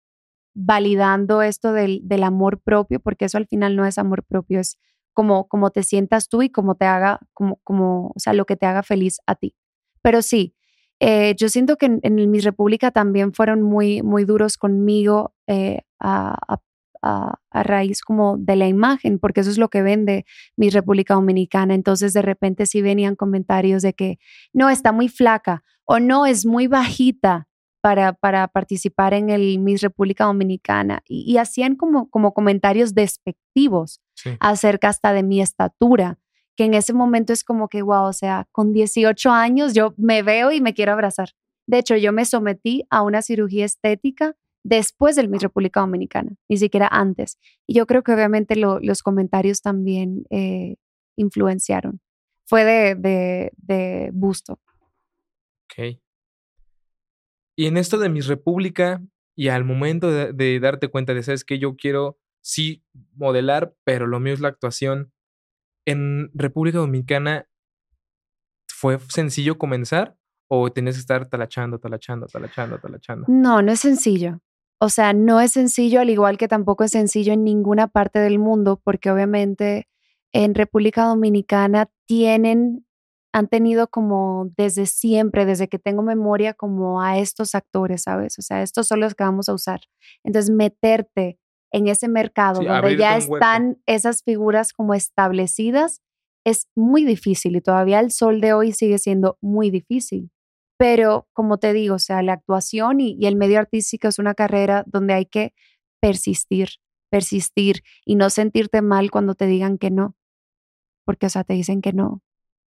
validando 0.54 1.42
esto 1.42 1.72
del, 1.72 2.00
del 2.04 2.22
amor 2.22 2.60
propio, 2.60 3.00
porque 3.00 3.24
eso 3.24 3.38
al 3.38 3.46
final 3.46 3.74
no 3.76 3.86
es 3.86 3.98
amor 3.98 4.24
propio, 4.24 4.60
es 4.60 4.78
como, 5.18 5.48
como 5.48 5.70
te 5.70 5.82
sientas 5.82 6.28
tú 6.28 6.42
y 6.42 6.48
como 6.48 6.76
te 6.76 6.84
haga, 6.84 7.18
como, 7.34 7.56
como, 7.64 8.12
o 8.14 8.20
sea, 8.20 8.34
lo 8.34 8.44
que 8.44 8.54
te 8.54 8.66
haga 8.66 8.84
feliz 8.84 9.18
a 9.26 9.34
ti. 9.34 9.52
Pero 10.00 10.22
sí, 10.22 10.54
eh, 11.00 11.34
yo 11.36 11.48
siento 11.48 11.74
que 11.74 11.86
en, 11.86 11.98
en, 12.04 12.30
mi 12.30 12.38
república 12.38 12.92
también 12.92 13.32
fueron 13.32 13.60
muy, 13.60 14.00
muy 14.02 14.24
duros 14.24 14.56
conmigo 14.56 15.34
eh, 15.48 15.80
a, 15.98 16.60
raíz 17.52 18.02
como 18.02 18.36
de 18.38 18.54
la 18.54 18.68
imagen, 18.68 19.18
porque 19.18 19.40
eso 19.40 19.50
es 19.50 19.58
lo 19.58 19.70
que 19.70 19.82
vende 19.82 20.24
mi 20.56 20.70
República 20.70 21.14
Dominicana. 21.14 21.74
Entonces 21.74 22.12
de 22.12 22.22
repente 22.22 22.66
sí 22.66 22.80
venían 22.80 23.16
comentarios 23.16 23.82
de 23.82 23.94
que 23.94 24.20
no, 24.52 24.70
está 24.70 24.92
muy 24.92 25.08
flaca 25.08 25.64
o 25.84 25.98
no, 25.98 26.26
es 26.26 26.46
muy 26.46 26.68
bajita 26.68 27.48
para, 27.80 28.12
para 28.12 28.46
participar 28.46 29.14
en 29.14 29.30
el 29.30 29.58
Miss 29.58 29.80
República 29.80 30.26
Dominicana. 30.26 31.02
Y, 31.08 31.24
y 31.28 31.38
hacían 31.38 31.74
como, 31.74 32.08
como 32.08 32.34
comentarios 32.34 32.94
despectivos 32.94 34.00
acerca 34.40 34.88
hasta 34.88 35.12
de 35.12 35.22
mi 35.22 35.40
estatura 35.40 36.18
que 36.58 36.64
en 36.64 36.74
ese 36.74 36.92
momento 36.92 37.32
es 37.32 37.44
como 37.44 37.68
que, 37.68 37.82
wow, 37.82 38.06
o 38.06 38.12
sea, 38.12 38.48
con 38.50 38.72
18 38.72 39.30
años 39.30 39.74
yo 39.74 39.94
me 39.96 40.24
veo 40.24 40.50
y 40.50 40.60
me 40.60 40.74
quiero 40.74 40.90
abrazar. 40.90 41.30
De 41.68 41.78
hecho, 41.78 41.94
yo 41.94 42.12
me 42.12 42.24
sometí 42.24 42.84
a 42.90 43.02
una 43.02 43.22
cirugía 43.22 43.64
estética 43.64 44.34
después 44.64 45.14
del 45.14 45.28
Miss 45.28 45.42
República 45.42 45.78
Dominicana, 45.78 46.32
ni 46.48 46.56
siquiera 46.56 46.88
antes. 46.90 47.38
Y 47.64 47.74
yo 47.74 47.86
creo 47.86 48.02
que 48.02 48.12
obviamente 48.12 48.56
los 48.56 49.02
comentarios 49.04 49.62
también 49.62 50.24
eh, 50.30 50.74
influenciaron. 51.14 52.00
Fue 52.44 52.64
de, 52.64 52.96
de, 52.96 53.52
de 53.56 54.10
busto. 54.12 54.58
Ok. 55.66 56.00
Y 57.54 57.66
en 57.66 57.76
esto 57.76 57.98
de 57.98 58.08
Miss 58.08 58.26
República 58.26 59.00
y 59.36 59.46
al 59.46 59.64
momento 59.64 60.10
de, 60.10 60.32
de 60.32 60.58
darte 60.58 60.88
cuenta 60.88 61.14
de, 61.14 61.22
sabes 61.22 61.44
que 61.44 61.60
yo 61.60 61.76
quiero 61.76 62.18
sí 62.40 62.84
modelar, 63.14 63.74
pero 63.84 64.06
lo 64.06 64.20
mío 64.20 64.34
es 64.34 64.40
la 64.40 64.48
actuación, 64.48 65.12
en 65.88 66.30
República 66.34 66.78
Dominicana, 66.78 67.48
¿fue 68.68 68.98
sencillo 69.08 69.56
comenzar 69.56 70.16
o 70.46 70.70
tenías 70.70 70.96
que 70.96 71.00
estar 71.00 71.26
talachando, 71.26 71.78
talachando, 71.78 72.26
talachando, 72.26 72.78
talachando? 72.78 73.26
No, 73.28 73.62
no 73.62 73.72
es 73.72 73.80
sencillo. 73.80 74.40
O 74.80 74.90
sea, 74.90 75.12
no 75.12 75.40
es 75.40 75.52
sencillo, 75.52 76.00
al 76.00 76.10
igual 76.10 76.38
que 76.38 76.46
tampoco 76.46 76.84
es 76.84 76.92
sencillo 76.92 77.32
en 77.32 77.42
ninguna 77.42 77.88
parte 77.88 78.18
del 78.18 78.38
mundo, 78.38 78.80
porque 78.84 79.10
obviamente 79.10 79.88
en 80.32 80.54
República 80.54 81.04
Dominicana 81.04 81.90
tienen, 82.06 82.86
han 83.32 83.48
tenido 83.48 83.88
como 83.88 84.50
desde 84.56 84.86
siempre, 84.86 85.46
desde 85.46 85.68
que 85.68 85.78
tengo 85.78 86.02
memoria, 86.02 86.54
como 86.54 87.02
a 87.02 87.18
estos 87.18 87.54
actores, 87.54 88.02
¿sabes? 88.02 88.38
O 88.38 88.42
sea, 88.42 88.62
estos 88.62 88.86
son 88.86 89.00
los 89.00 89.14
que 89.14 89.24
vamos 89.24 89.48
a 89.48 89.54
usar. 89.54 89.80
Entonces, 90.22 90.54
meterte 90.54 91.38
en 91.72 91.88
ese 91.88 92.08
mercado 92.08 92.62
donde 92.62 92.96
ya 92.96 93.16
están 93.16 93.78
esas 93.86 94.22
figuras 94.22 94.72
como 94.72 94.94
establecidas 94.94 96.02
es 96.44 96.68
muy 96.74 97.04
difícil 97.04 97.56
y 97.56 97.60
todavía 97.60 98.00
el 98.00 98.10
sol 98.10 98.40
de 98.40 98.52
hoy 98.52 98.72
sigue 98.72 98.98
siendo 98.98 99.38
muy 99.40 99.70
difícil. 99.70 100.30
Pero 100.78 101.28
como 101.32 101.58
te 101.58 101.72
digo, 101.72 101.96
o 101.96 101.98
sea, 101.98 102.22
la 102.22 102.34
actuación 102.34 103.00
y, 103.00 103.18
el 103.26 103.36
medio 103.36 103.58
artístico 103.58 104.08
es 104.08 104.18
una 104.18 104.34
carrera 104.34 104.84
donde 104.86 105.14
hay 105.14 105.26
que 105.26 105.52
persistir, 106.00 106.68
persistir 107.10 107.82
y 108.04 108.14
no 108.14 108.30
sentirte 108.30 108.80
mal 108.80 109.10
cuando 109.10 109.34
te 109.34 109.46
digan 109.46 109.76
que 109.76 109.90
no. 109.90 110.16
Porque, 111.04 111.26
o 111.26 111.30
sea, 111.30 111.42
te 111.42 111.54
dicen 111.54 111.80
que 111.80 111.92
no. 111.92 112.22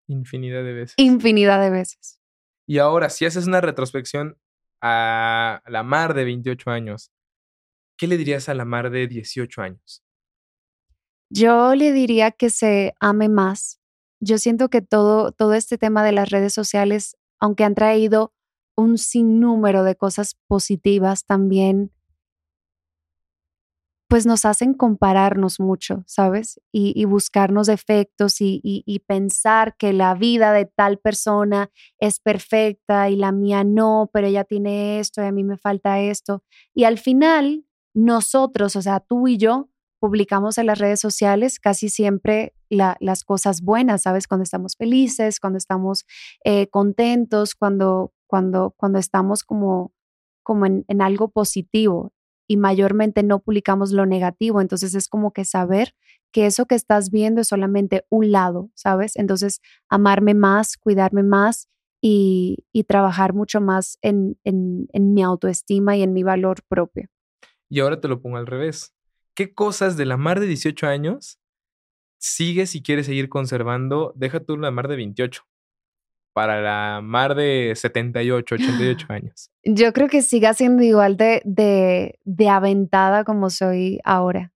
Infinidad 0.09 0.65
de 0.65 0.73
veces. 0.73 0.95
Infinidad 0.97 1.61
de 1.61 1.71
veces. 1.71 2.21
Y 2.67 2.79
ahora, 2.79 3.11
si 3.11 3.27
haces 3.27 3.47
una 3.47 3.61
retrospección 3.61 4.37
a 4.83 5.63
la 5.67 5.83
Mar 5.83 6.15
de 6.15 6.25
28 6.25 6.71
años, 6.71 7.13
¿qué 8.01 8.07
le 8.07 8.17
dirías 8.17 8.49
a 8.49 8.55
la 8.55 8.65
Mar 8.65 8.91
de 8.91 9.07
18 9.07 9.61
años? 9.61 10.03
Yo 11.29 11.75
le 11.75 11.93
diría 11.93 12.31
que 12.31 12.49
se 12.49 12.95
ame 12.99 13.29
más. 13.29 13.79
Yo 14.21 14.39
siento 14.39 14.71
que 14.71 14.81
todo, 14.81 15.33
todo 15.33 15.53
este 15.53 15.77
tema 15.77 16.03
de 16.03 16.13
las 16.13 16.31
redes 16.31 16.55
sociales, 16.55 17.19
aunque 17.41 17.65
han 17.65 17.75
traído 17.75 18.33
un 18.75 18.97
sinnúmero 18.97 19.85
de 19.85 19.97
cosas 19.97 20.39
positivas, 20.47 21.27
también 21.27 21.93
pues 24.09 24.27
nos 24.27 24.45
hacen 24.45 24.75
compararnos 24.75 25.61
mucho, 25.61 26.03
¿sabes? 26.07 26.61
Y, 26.73 27.05
buscarnos 27.05 27.69
defectos 27.69 28.41
y, 28.41 28.61
y, 28.65 28.99
pensar 29.01 29.77
que 29.77 29.93
la 29.93 30.15
vida 30.15 30.53
de 30.53 30.65
tal 30.65 30.99
persona 30.99 31.71
es 31.99 32.19
perfecta 32.19 33.09
y 33.09 33.15
la 33.15 33.31
mía 33.31 33.63
no, 33.63 34.11
pero 34.13 34.27
ella 34.27 34.43
tiene 34.43 34.99
esto 34.99 35.23
y 35.23 35.27
a 35.27 35.33
mí 35.33 35.45
me 35.45 35.59
falta 35.59 36.01
esto. 36.01 36.43
Y 36.75 36.85
al 36.85 36.99
final, 36.99 37.67
nosotros, 37.95 38.77
o 38.77 38.83
sea, 38.83 39.01
tú 39.01 39.29
y 39.29 39.37
yo, 39.37 39.69
publicamos 40.01 40.59
en 40.59 40.67
las 40.67 40.79
redes 40.79 40.99
sociales 40.99 41.61
casi 41.61 41.89
siempre 41.89 42.55
las 42.71 43.25
cosas 43.25 43.61
buenas, 43.63 44.03
¿sabes? 44.03 44.27
Cuando 44.27 44.45
estamos 44.45 44.77
felices, 44.77 45.39
cuando 45.41 45.59
estamos 45.59 46.07
eh, 46.45 46.69
contentos, 46.69 47.55
cuando, 47.55 48.13
cuando, 48.27 48.75
cuando 48.77 48.99
estamos 48.99 49.45
como, 49.45 49.93
como 50.43 50.67
en, 50.67 50.85
en 50.89 51.03
algo 51.03 51.29
positivo 51.29 52.13
y 52.49 52.57
mayormente 52.57 53.23
no 53.23 53.41
publicamos 53.41 53.93
lo 53.93 54.07
negativo. 54.07 54.61
Entonces 54.61 54.95
es 54.95 55.09
como 55.09 55.33
que 55.33 55.45
saber 55.45 55.95
que 56.33 56.47
eso 56.47 56.67
que 56.67 56.77
estás 56.77 57.11
viendo 57.11 57.43
es 57.43 57.49
solamente 57.49 58.07
un 58.09 58.33
lado, 58.33 58.71
¿sabes? 58.75 59.17
Entonces 59.17 59.61
amarme 59.89 60.35
más, 60.35 60.77
cuidarme 60.79 61.23
más 61.23 61.69
y, 62.01 62.65
y 62.73 62.85
trabajar 62.85 63.35
mucho 63.35 63.61
más 63.61 63.99
en, 64.01 64.39
en, 64.45 64.89
en 64.93 65.13
mi 65.13 65.23
autoestima 65.23 65.97
y 65.97 66.03
en 66.03 66.15
mi 66.15 66.23
valor 66.23 66.63
propio. 66.69 67.11
Y 67.71 67.81
ahora 67.81 68.01
te 68.01 68.09
lo 68.09 68.21
pongo 68.21 68.37
al 68.37 68.47
revés. 68.47 68.95
¿qué 69.41 69.55
cosas 69.55 69.97
de 69.97 70.05
la 70.05 70.19
mar 70.19 70.39
de 70.39 70.47
18 70.47 70.87
años 70.87 71.41
sigues 72.19 72.75
y 72.75 72.83
quieres 72.83 73.07
seguir 73.07 73.31
conservando? 73.31 74.13
Deja 74.15 74.41
tú 74.41 74.59
la 74.59 74.71
mar 74.71 74.87
de 74.87 74.97
28 74.97 75.45
para 76.35 76.61
la 76.61 77.01
mar 77.03 77.35
de 77.35 77.73
78, 77.75 78.55
88 78.55 79.07
años. 79.09 79.51
Yo 79.65 79.95
creo 79.95 80.09
que 80.09 80.21
siga 80.21 80.53
siendo 80.53 80.83
igual 80.83 81.17
de, 81.17 81.41
de, 81.47 82.19
de 82.25 82.49
aventada 82.51 83.25
como 83.25 83.49
soy 83.49 83.99
ahora. 84.05 84.53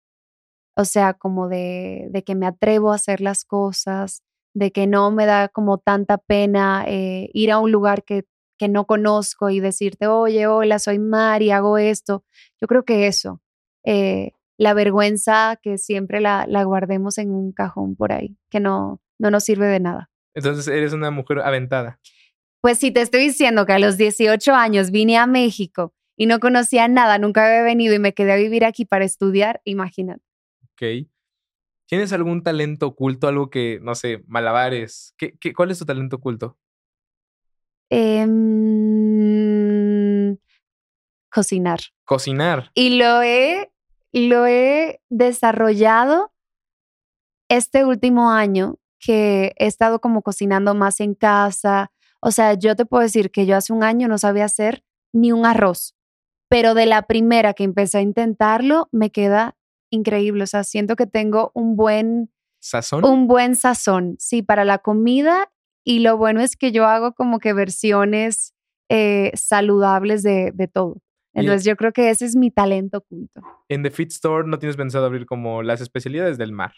O 0.75 0.83
sea, 0.83 1.13
como 1.13 1.47
de, 1.47 2.07
de, 2.09 2.23
que 2.23 2.35
me 2.35 2.45
atrevo 2.45 2.91
a 2.91 2.95
hacer 2.95 3.21
las 3.21 3.45
cosas, 3.45 4.21
de 4.53 4.71
que 4.71 4.85
no 4.85 5.11
me 5.11 5.25
da 5.25 5.47
como 5.47 5.77
tanta 5.77 6.17
pena 6.17 6.83
eh, 6.87 7.29
ir 7.33 7.51
a 7.51 7.59
un 7.59 7.71
lugar 7.71 8.03
que, 8.03 8.25
que 8.63 8.69
no 8.69 8.85
conozco 8.85 9.49
y 9.49 9.59
decirte, 9.59 10.07
oye, 10.07 10.47
hola, 10.47 10.79
soy 10.79 10.97
Mari, 10.97 11.51
hago 11.51 11.77
esto. 11.77 12.23
Yo 12.61 12.67
creo 12.67 12.85
que 12.85 13.07
eso. 13.07 13.41
Eh, 13.83 14.31
la 14.57 14.73
vergüenza 14.73 15.59
que 15.61 15.77
siempre 15.77 16.21
la, 16.21 16.45
la 16.47 16.63
guardemos 16.63 17.17
en 17.17 17.31
un 17.31 17.51
cajón 17.51 17.97
por 17.97 18.13
ahí, 18.13 18.37
que 18.49 18.61
no, 18.61 19.01
no 19.19 19.31
nos 19.31 19.43
sirve 19.43 19.65
de 19.65 19.81
nada. 19.81 20.09
Entonces 20.33 20.65
eres 20.69 20.93
una 20.93 21.11
mujer 21.11 21.39
aventada. 21.39 21.99
Pues 22.61 22.79
si 22.79 22.91
te 22.91 23.01
estoy 23.01 23.23
diciendo 23.23 23.65
que 23.65 23.73
a 23.73 23.79
los 23.79 23.97
18 23.97 24.53
años 24.53 24.91
vine 24.91 25.17
a 25.17 25.27
México 25.27 25.93
y 26.15 26.25
no 26.25 26.39
conocía 26.39 26.87
nada, 26.87 27.17
nunca 27.17 27.45
había 27.45 27.63
venido 27.63 27.93
y 27.93 27.99
me 27.99 28.13
quedé 28.13 28.31
a 28.31 28.37
vivir 28.37 28.63
aquí 28.63 28.85
para 28.85 29.03
estudiar, 29.03 29.59
imagínate. 29.65 30.23
Ok. 30.71 31.09
¿Tienes 31.85 32.13
algún 32.13 32.43
talento 32.43 32.87
oculto, 32.87 33.27
algo 33.27 33.49
que, 33.49 33.79
no 33.81 33.93
sé, 33.93 34.23
malabares? 34.25 35.13
¿Qué, 35.17 35.33
qué, 35.37 35.51
cuál 35.51 35.71
es 35.71 35.79
tu 35.79 35.85
talento 35.85 36.15
oculto? 36.15 36.57
Em, 37.95 38.25
cocinar. 41.31 41.79
Cocinar. 42.05 42.71
Y 42.73 42.97
lo 42.97 43.21
he 43.21 43.71
lo 44.11 44.47
he 44.47 44.99
desarrollado 45.09 46.33
este 47.49 47.85
último 47.85 48.31
año 48.31 48.79
que 48.99 49.53
he 49.57 49.67
estado 49.67 50.01
como 50.01 50.23
cocinando 50.23 50.73
más 50.73 51.01
en 51.01 51.13
casa. 51.13 51.91
O 52.19 52.31
sea, 52.31 52.55
yo 52.55 52.75
te 52.75 52.85
puedo 52.85 53.03
decir 53.03 53.29
que 53.29 53.45
yo 53.45 53.55
hace 53.55 53.73
un 53.73 53.83
año 53.83 54.07
no 54.07 54.17
sabía 54.17 54.45
hacer 54.45 54.83
ni 55.13 55.31
un 55.31 55.45
arroz, 55.45 55.95
pero 56.49 56.73
de 56.73 56.87
la 56.87 57.03
primera 57.03 57.53
que 57.53 57.63
empecé 57.63 57.99
a 57.99 58.01
intentarlo 58.01 58.89
me 58.91 59.11
queda 59.11 59.55
increíble. 59.91 60.45
O 60.45 60.47
sea, 60.47 60.63
siento 60.63 60.95
que 60.95 61.05
tengo 61.05 61.51
un 61.53 61.75
buen 61.75 62.31
sazón. 62.59 63.05
Un 63.05 63.27
buen 63.27 63.55
sazón, 63.55 64.15
sí, 64.17 64.41
para 64.41 64.65
la 64.65 64.79
comida. 64.79 65.52
Y 65.83 65.99
lo 65.99 66.17
bueno 66.17 66.41
es 66.41 66.55
que 66.55 66.71
yo 66.71 66.85
hago 66.85 67.13
como 67.13 67.39
que 67.39 67.53
versiones 67.53 68.53
eh, 68.89 69.31
saludables 69.35 70.23
de, 70.23 70.51
de 70.53 70.67
todo. 70.67 71.01
Entonces 71.33 71.65
yo 71.65 71.75
creo 71.75 71.91
que 71.91 72.09
ese 72.09 72.25
es 72.25 72.35
mi 72.35 72.51
talento 72.51 72.99
oculto. 72.99 73.41
En 73.67 73.81
The 73.81 73.91
Fit 73.91 74.11
Store 74.11 74.47
no 74.47 74.59
tienes 74.59 74.77
pensado 74.77 75.05
abrir 75.05 75.25
como 75.25 75.63
las 75.63 75.81
especialidades 75.81 76.37
del 76.37 76.51
mar. 76.51 76.73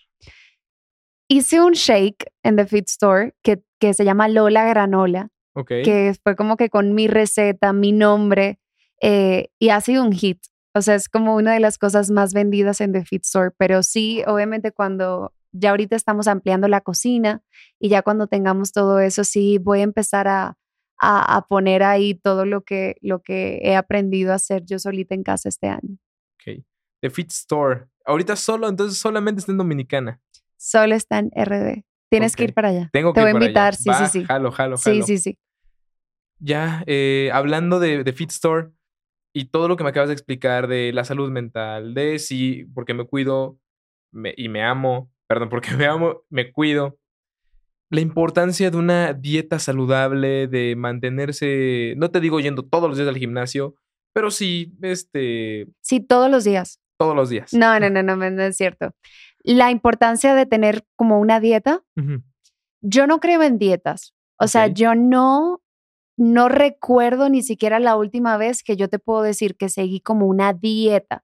Hice 1.28 1.62
un 1.62 1.74
shake 1.74 2.32
en 2.44 2.56
The 2.56 2.66
Fit 2.66 2.88
Store 2.88 3.34
que, 3.44 3.64
que 3.80 3.94
se 3.94 4.06
llama 4.06 4.28
Lola 4.28 4.66
Granola, 4.66 5.30
okay. 5.54 5.84
que 5.84 6.16
fue 6.24 6.36
como 6.36 6.56
que 6.56 6.70
con 6.70 6.94
mi 6.94 7.08
receta, 7.08 7.74
mi 7.74 7.92
nombre, 7.92 8.60
eh, 9.02 9.50
y 9.60 9.70
ha 9.70 9.82
sido 9.82 10.04
un 10.04 10.14
hit. 10.14 10.40
O 10.74 10.82
sea, 10.82 10.96
es 10.96 11.10
como 11.10 11.36
una 11.36 11.54
de 11.54 11.60
las 11.60 11.78
cosas 11.78 12.12
más 12.12 12.34
vendidas 12.34 12.80
en 12.80 12.94
The 12.94 13.04
Fit 13.04 13.26
Store, 13.26 13.52
pero 13.58 13.82
sí, 13.82 14.24
obviamente 14.28 14.72
cuando 14.72 15.34
ya 15.58 15.72
ahorita 15.72 15.96
estamos 15.96 16.28
ampliando 16.28 16.68
la 16.68 16.82
cocina 16.82 17.44
y 17.80 17.90
ya 17.90 18.02
cuando 18.02 18.28
tengamos 18.28 18.72
todo 18.72 19.00
eso, 19.00 19.24
sí, 19.24 19.58
voy 19.58 19.80
a 19.80 19.84
empezar 19.84 20.28
a, 20.28 20.58
a, 21.00 21.46
poner 21.48 21.84
ahí 21.84 22.16
todo 22.16 22.46
lo 22.46 22.62
que, 22.62 22.96
lo 23.02 23.22
que 23.22 23.60
he 23.64 23.76
aprendido 23.76 24.32
a 24.32 24.36
hacer 24.36 24.64
yo 24.66 24.80
solita 24.80 25.16
en 25.16 25.24
casa 25.24 25.50
este 25.50 25.68
año. 25.68 25.98
Ok. 26.36 26.64
The 27.02 27.10
Fit 27.10 27.32
Store. 27.32 27.88
Ahorita 28.06 28.36
solo, 28.36 28.68
entonces 28.68 28.98
solamente 29.00 29.40
está 29.40 29.52
en 29.52 29.58
Dominicana. 29.58 30.22
Solo 30.58 30.96
está 30.96 31.20
en 31.20 31.32
RD. 31.36 31.84
Tienes 32.10 32.36
que 32.36 32.46
ir 32.46 32.54
para 32.54 32.70
allá. 32.70 32.90
Tengo 32.94 33.14
que 33.14 33.20
Te 33.20 33.22
voy 33.22 33.32
a 33.32 33.44
invitar, 33.46 33.76
sí, 33.76 33.90
sí, 33.98 34.06
sí. 34.12 34.26
Jalo, 34.26 34.52
jalo, 34.52 34.78
jalo. 34.78 34.78
Sí, 34.78 35.02
sí, 35.04 35.18
sí. 35.18 35.38
Ya, 36.40 36.84
eh, 36.86 37.30
hablando 37.34 37.80
de, 37.80 38.04
de 38.04 38.14
Fit 38.14 38.32
Store 38.32 38.72
y 39.34 39.46
todo 39.46 39.68
lo 39.68 39.76
que 39.76 39.84
me 39.84 39.90
acabas 39.90 40.10
de 40.10 40.14
explicar 40.14 40.68
de 40.68 40.94
la 40.94 41.04
salud 41.04 41.30
mental, 41.32 41.94
de 41.94 42.20
si, 42.20 42.66
porque 42.74 42.94
me 42.94 43.06
cuido 43.06 43.60
y 44.38 44.50
me 44.50 44.64
amo, 44.64 45.12
perdón, 45.28 45.50
porque 45.50 45.70
me 45.76 45.86
amo, 45.86 46.22
me 46.30 46.52
cuido, 46.52 46.98
la 47.90 48.02
importancia 48.02 48.72
de 48.72 48.78
una 48.78 49.14
dieta 49.14 49.60
saludable, 49.60 50.48
de 50.48 50.76
mantenerse, 50.76 51.94
no 51.98 52.10
te 52.10 52.20
digo 52.20 52.40
yendo 52.40 52.64
todos 52.64 52.90
los 52.90 52.98
días 52.98 53.10
al 53.10 53.18
gimnasio, 53.18 53.76
pero 54.14 54.32
sí, 54.32 54.74
este... 54.82 55.68
Sí, 55.82 56.00
todos 56.00 56.32
los 56.32 56.44
días. 56.44 56.80
Todos 56.98 57.16
los 57.16 57.30
días. 57.30 57.54
No, 57.54 57.80
no, 57.80 57.90
no, 57.90 58.02
no, 58.02 58.16
no 58.16 58.42
es 58.42 58.58
cierto. 58.58 58.92
La 59.44 59.72
importancia 59.72 60.34
de 60.34 60.46
tener 60.46 60.86
como 60.96 61.20
una 61.20 61.40
dieta. 61.40 61.84
Yo 62.82 63.08
no 63.08 63.20
creo 63.20 63.44
en 63.44 63.60
dietas. 63.60 64.16
O 64.38 64.48
sea, 64.48 64.68
yo 64.68 64.96
no, 64.96 65.62
no 66.18 66.50
recuerdo 66.50 67.30
ni 67.30 67.44
siquiera 67.44 67.80
la 67.80 67.98
última 67.98 68.38
vez 68.38 68.64
que 68.64 68.78
yo 68.78 68.90
te 68.90 69.00
puedo 69.00 69.22
decir 69.22 69.56
que 69.58 69.70
seguí 69.70 70.00
como 70.00 70.26
una 70.26 70.54
dieta. 70.54 71.24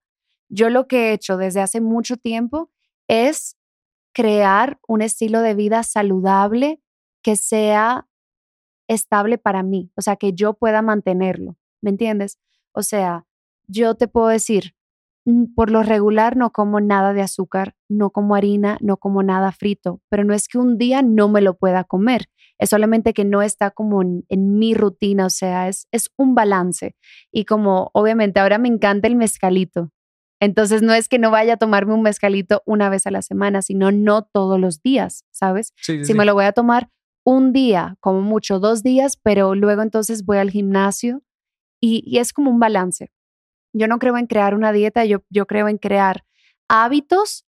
Yo 0.49 0.69
lo 0.69 0.87
que 0.87 1.09
he 1.09 1.13
hecho 1.13 1.37
desde 1.37 1.61
hace 1.61 1.79
mucho 1.79 2.17
tiempo 2.17 2.69
es 3.07 3.57
crear 4.13 4.79
un 4.87 5.01
estilo 5.01 5.41
de 5.41 5.55
vida 5.55 5.83
saludable 5.83 6.81
que 7.23 7.35
sea 7.35 8.07
estable 8.87 9.37
para 9.37 9.63
mí, 9.63 9.91
o 9.95 10.01
sea, 10.01 10.15
que 10.15 10.33
yo 10.33 10.53
pueda 10.53 10.81
mantenerlo, 10.81 11.55
¿me 11.81 11.91
entiendes? 11.91 12.39
O 12.73 12.83
sea, 12.83 13.25
yo 13.67 13.95
te 13.95 14.07
puedo 14.07 14.27
decir, 14.27 14.75
por 15.55 15.69
lo 15.69 15.83
regular 15.83 16.35
no 16.35 16.51
como 16.51 16.81
nada 16.81 17.13
de 17.13 17.21
azúcar, 17.21 17.75
no 17.87 18.09
como 18.09 18.35
harina, 18.35 18.77
no 18.81 18.97
como 18.97 19.23
nada 19.23 19.51
frito, 19.51 20.01
pero 20.09 20.23
no 20.23 20.33
es 20.33 20.47
que 20.47 20.57
un 20.57 20.77
día 20.77 21.01
no 21.03 21.29
me 21.29 21.41
lo 21.41 21.57
pueda 21.57 21.83
comer, 21.83 22.25
es 22.57 22.69
solamente 22.69 23.13
que 23.13 23.23
no 23.23 23.41
está 23.41 23.71
como 23.71 24.01
en, 24.01 24.25
en 24.29 24.57
mi 24.57 24.73
rutina, 24.73 25.27
o 25.27 25.29
sea, 25.29 25.67
es, 25.67 25.87
es 25.91 26.09
un 26.17 26.35
balance. 26.35 26.95
Y 27.31 27.45
como 27.45 27.91
obviamente 27.93 28.39
ahora 28.39 28.57
me 28.57 28.67
encanta 28.67 29.07
el 29.07 29.15
mezcalito, 29.15 29.91
Entonces 30.41 30.81
no 30.81 30.91
es 30.93 31.07
que 31.07 31.19
no 31.19 31.29
vaya 31.29 31.53
a 31.53 31.57
tomarme 31.57 31.93
un 31.93 32.01
mezcalito 32.01 32.63
una 32.65 32.89
vez 32.89 33.05
a 33.05 33.11
la 33.11 33.21
semana, 33.21 33.61
sino 33.61 33.91
no 33.91 34.23
todos 34.23 34.59
los 34.59 34.81
días, 34.81 35.23
¿sabes? 35.31 35.71
Sí, 35.77 35.99
Si 35.99 36.05
sí. 36.05 36.13
me 36.15 36.25
lo 36.25 36.33
voy 36.33 36.45
a 36.45 36.51
tomar 36.51 36.89
un 37.23 37.53
día, 37.53 37.95
como 37.99 38.21
mucho 38.21 38.59
dos 38.59 38.81
días, 38.81 39.17
pero 39.17 39.53
luego 39.53 39.83
entonces 39.83 40.25
voy 40.25 40.39
al 40.39 40.49
gimnasio 40.49 41.21
y, 41.79 42.03
y 42.05 42.17
es 42.17 42.33
como 42.33 42.49
un 42.49 42.59
balance. 42.59 43.11
Yo 43.71 43.87
no 43.87 43.99
creo 43.99 44.17
en 44.17 44.25
crear 44.25 44.55
una 44.55 44.71
dieta, 44.71 45.05
yo, 45.05 45.19
yo 45.29 45.45
creo 45.45 45.67
en 45.67 45.77
crear 45.77 46.25
hábitos, 46.67 47.45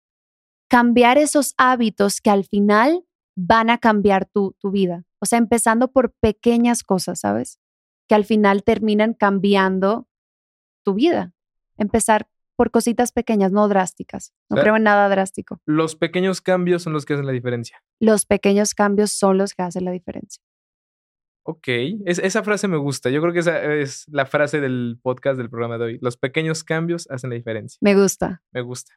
cambiar 0.68 1.20
esos 1.20 1.54
hábitos 1.58 2.22
que 2.22 2.32
al 2.32 2.44
final 2.44 3.06
van 3.38 3.70
a 3.70 3.78
cambiar 3.78 4.26
tu, 4.26 4.56
tu 4.60 4.72
vida. 4.72 5.06
O 5.22 5.28
sea, 5.28 5.38
empezando 5.38 5.92
por 5.92 6.14
pequeñas 6.20 6.82
cosas, 6.84 7.20
¿sabes? 7.20 7.60
Que 8.08 8.16
al 8.16 8.26
final 8.26 8.64
terminan 8.64 9.14
cambiando 9.14 10.08
tu 10.84 10.96
vida. 10.96 11.34
Empezar 11.78 12.28
por 12.60 12.72
cositas 12.72 13.14
pequeñas, 13.14 13.54
no 13.54 13.70
drásticas. 13.70 14.34
No 14.50 14.58
creo 14.60 14.76
en 14.76 14.84
nada 14.84 15.08
drástico. 15.08 15.62
Los 15.66 15.96
pequeños 15.96 16.42
cambios 16.42 16.84
son 16.84 16.92
los 16.92 17.06
que 17.06 17.14
hacen 17.14 17.26
la 17.26 17.32
diferencia. 17.32 17.82
Los 18.02 18.26
pequeños 18.26 18.74
cambios 18.74 19.14
son 19.14 19.38
los 19.38 19.54
que 19.54 19.62
hacen 19.64 19.86
la 19.86 19.92
diferencia. 19.92 20.44
Ok, 21.44 21.68
es- 22.06 22.20
esa 22.20 22.44
frase 22.44 22.68
me 22.68 22.76
gusta. 22.76 23.10
Yo 23.10 23.22
creo 23.22 23.32
que 23.32 23.40
esa 23.40 23.64
es 23.76 24.06
la 24.10 24.26
frase 24.26 24.60
del 24.60 25.00
podcast 25.02 25.38
del 25.38 25.50
programa 25.50 25.78
de 25.78 25.86
hoy. 25.86 26.00
Los 26.02 26.18
pequeños 26.18 26.66
cambios 26.66 27.10
hacen 27.10 27.30
la 27.30 27.38
diferencia. 27.38 27.78
Me 27.80 27.96
gusta. 27.96 28.44
Me 28.52 28.60
gusta. 28.60 28.92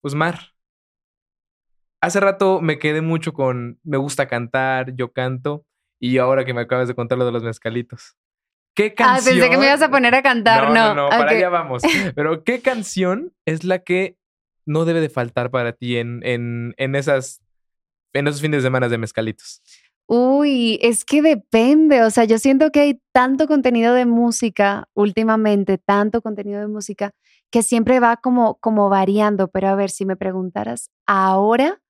Pues 0.00 0.14
Mar, 0.14 0.38
hace 2.00 2.18
rato 2.18 2.62
me 2.62 2.78
quedé 2.78 3.02
mucho 3.02 3.34
con 3.34 3.78
me 3.84 3.98
gusta 3.98 4.26
cantar, 4.26 4.94
yo 4.96 5.12
canto, 5.12 5.66
y 6.00 6.16
ahora 6.16 6.46
que 6.46 6.54
me 6.54 6.62
acabas 6.62 6.88
de 6.88 6.94
contar 6.94 7.18
lo 7.18 7.26
de 7.26 7.32
los 7.32 7.42
mezcalitos. 7.42 8.16
¿Qué 8.76 8.94
Ah, 8.98 9.14
canción? 9.16 9.34
pensé 9.34 9.50
que 9.50 9.56
me 9.56 9.66
ibas 9.66 9.82
a 9.82 9.90
poner 9.90 10.14
a 10.14 10.22
cantar, 10.22 10.68
No, 10.68 10.74
no. 10.74 10.94
no, 10.94 11.02
no, 11.04 11.08
para 11.08 11.32
allá 11.32 11.48
vamos. 11.48 11.82
Pero 12.14 12.44
¿qué 12.44 12.60
canción 12.60 13.32
es 13.46 13.64
la 13.64 13.80
que 13.80 14.16
no 14.66 14.84
debe 14.84 15.00
de 15.00 15.08
faltar 15.08 15.50
para 15.50 15.72
ti 15.72 15.96
en, 15.96 16.20
en, 16.24 16.74
en 16.76 16.94
esas 16.94 17.40
en 18.12 18.28
esos 18.28 18.40
fines 18.40 18.58
de 18.62 18.66
semana 18.68 18.88
de 18.88 18.98
mezcalitos? 18.98 19.62
Uy, 20.08 20.78
es 20.82 21.04
que 21.04 21.20
depende, 21.20 22.02
o 22.04 22.10
sea, 22.10 22.24
yo 22.24 22.38
siento 22.38 22.70
que 22.70 22.80
hay 22.80 23.00
tanto 23.12 23.48
contenido 23.48 23.92
de 23.94 24.06
música 24.06 24.88
últimamente, 24.94 25.78
tanto 25.78 26.22
contenido 26.22 26.60
de 26.60 26.68
música, 26.68 27.10
que 27.50 27.62
siempre 27.62 27.98
va 27.98 28.16
como, 28.16 28.54
como 28.60 28.88
variando, 28.88 29.48
pero 29.48 29.68
a 29.68 29.74
ver, 29.74 29.90
si 29.90 30.06
me 30.06 30.16
preguntaras 30.16 30.90
ahora, 31.06 31.80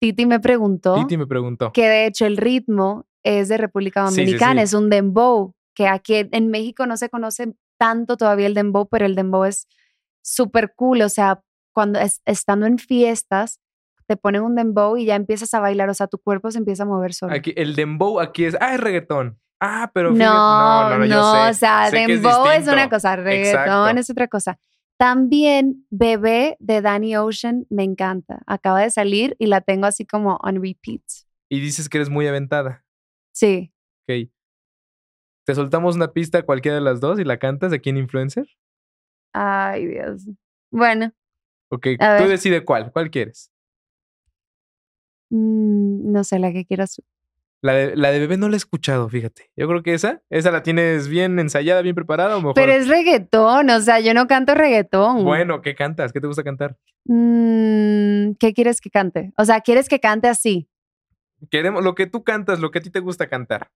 Titi 0.00 0.26
me 0.26 0.38
preguntó 0.38 0.94
Titi 0.96 1.16
me 1.16 1.26
preguntó. 1.26 1.72
que 1.72 1.88
de 1.88 2.06
hecho 2.06 2.26
el 2.26 2.36
ritmo 2.36 3.06
es 3.24 3.48
de 3.48 3.56
República 3.56 4.06
Sí, 4.08 4.14
sí, 4.16 4.20
Dominicana, 4.20 4.60
sí. 4.60 4.64
es 4.64 4.74
un 4.74 4.90
dembow, 4.90 5.54
que 5.76 5.86
aquí 5.86 6.26
en 6.32 6.48
México 6.50 6.86
no 6.86 6.96
se 6.96 7.08
conoce 7.08 7.54
tanto 7.78 8.16
todavía 8.16 8.46
el 8.48 8.54
dembow, 8.54 8.88
pero 8.88 9.06
el 9.06 9.14
dembow 9.14 9.44
es 9.44 9.68
súper 10.24 10.72
cool, 10.74 11.02
o 11.02 11.08
sea, 11.08 11.42
cuando 11.72 12.00
es- 12.00 12.22
estando 12.24 12.66
en 12.66 12.78
fiestas, 12.78 13.60
te 14.06 14.16
ponen 14.16 14.42
un 14.42 14.54
dembow 14.54 14.96
y 14.96 15.04
ya 15.04 15.14
empiezas 15.14 15.52
a 15.52 15.60
bailar, 15.60 15.88
o 15.90 15.94
sea, 15.94 16.06
tu 16.06 16.18
cuerpo 16.18 16.50
se 16.50 16.58
empieza 16.58 16.84
a 16.84 16.86
mover 16.86 17.12
solo. 17.12 17.34
Aquí, 17.34 17.52
el 17.56 17.76
dembow 17.76 18.18
aquí 18.20 18.44
es, 18.46 18.56
ah, 18.60 18.74
es 18.74 18.80
reggaetón. 18.80 19.38
Ah, 19.60 19.90
pero 19.92 20.12
fíjate- 20.14 20.24
No, 20.24 20.98
no, 20.98 21.04
yo 21.06 21.32
sé, 21.34 21.50
o 21.50 21.54
sea, 21.54 21.90
sé 21.90 22.02
es 22.04 22.08
dembow 22.22 22.46
es, 22.46 22.50
distinto. 22.58 22.72
una 22.72 22.88
cosa, 22.88 23.16
reggaetón 23.16 23.60
Exacto. 23.62 24.00
es 24.00 24.10
otra 24.10 24.28
cosa. 24.28 24.58
También 24.98 25.86
Bebé 25.90 26.56
de 26.58 26.80
Danny 26.80 27.16
Ocean 27.16 27.66
me 27.68 27.82
encanta. 27.84 28.42
Acaba 28.46 28.80
de 28.80 28.90
salir 28.90 29.36
y 29.38 29.46
la 29.46 29.60
tengo 29.60 29.86
así 29.86 30.06
como 30.06 30.36
on 30.42 30.56
repeat. 30.62 31.02
Y 31.50 31.60
dices 31.60 31.88
que 31.90 31.98
eres 31.98 32.08
muy 32.08 32.26
aventada. 32.26 32.84
Sí. 33.32 33.74
Ok. 34.08 34.30
¿Te 35.46 35.54
soltamos 35.54 35.94
una 35.94 36.12
pista 36.12 36.42
cualquiera 36.42 36.74
de 36.74 36.80
las 36.82 36.98
dos 37.00 37.20
y 37.20 37.24
la 37.24 37.38
cantas 37.38 37.72
aquí 37.72 37.88
en 37.90 37.98
Influencer? 37.98 38.46
Ay, 39.32 39.86
Dios. 39.86 40.26
Bueno, 40.72 41.12
Ok, 41.68 41.86
A 42.00 42.16
tú 42.16 42.22
ver. 42.24 42.28
decide 42.28 42.64
cuál. 42.64 42.90
¿Cuál 42.92 43.10
quieres? 43.10 43.50
mm, 45.30 46.12
no 46.12 46.24
sé 46.24 46.38
la 46.38 46.52
que 46.52 46.64
quieras. 46.64 46.94
tú. 46.96 47.02
La 47.62 47.72
de, 47.74 47.96
la 47.96 48.10
de 48.10 48.18
bebé 48.20 48.36
no 48.36 48.48
la 48.48 48.54
he 48.54 48.58
escuchado, 48.58 49.08
fíjate. 49.08 49.50
Yo 49.56 49.66
creo 49.66 49.82
que 49.82 49.94
esa, 49.94 50.22
esa 50.30 50.50
la 50.50 50.62
tienes 50.62 51.08
bien 51.08 51.38
ensayada, 51.38 51.80
bien 51.82 51.94
preparada 51.94 52.36
o 52.36 52.40
mejor. 52.40 52.54
Pero 52.54 52.72
es 52.72 52.86
reggaetón, 52.88 53.70
o 53.70 53.80
sea, 53.80 53.98
yo 54.00 54.14
no 54.14 54.26
canto 54.26 54.54
reggaetón. 54.54 55.24
Bueno, 55.24 55.62
¿qué 55.62 55.74
cantas? 55.74 56.12
¿Qué 56.12 56.20
te 56.20 56.26
gusta 56.26 56.44
cantar? 56.44 56.76
Mm, 57.04 58.32
¿Qué 58.38 58.52
quieres 58.54 58.80
que 58.80 58.90
cante? 58.90 59.32
O 59.38 59.44
sea, 59.44 59.60
¿quieres 59.62 59.88
que 59.88 60.00
cante 60.00 60.28
así? 60.28 60.68
Queremos 61.50 61.82
lo 61.82 61.94
que 61.94 62.06
tú 62.06 62.22
cantas, 62.24 62.60
lo 62.60 62.70
que 62.70 62.78
a 62.78 62.82
ti 62.82 62.90
te 62.90 63.00
gusta 63.00 63.28
cantar. 63.28 63.70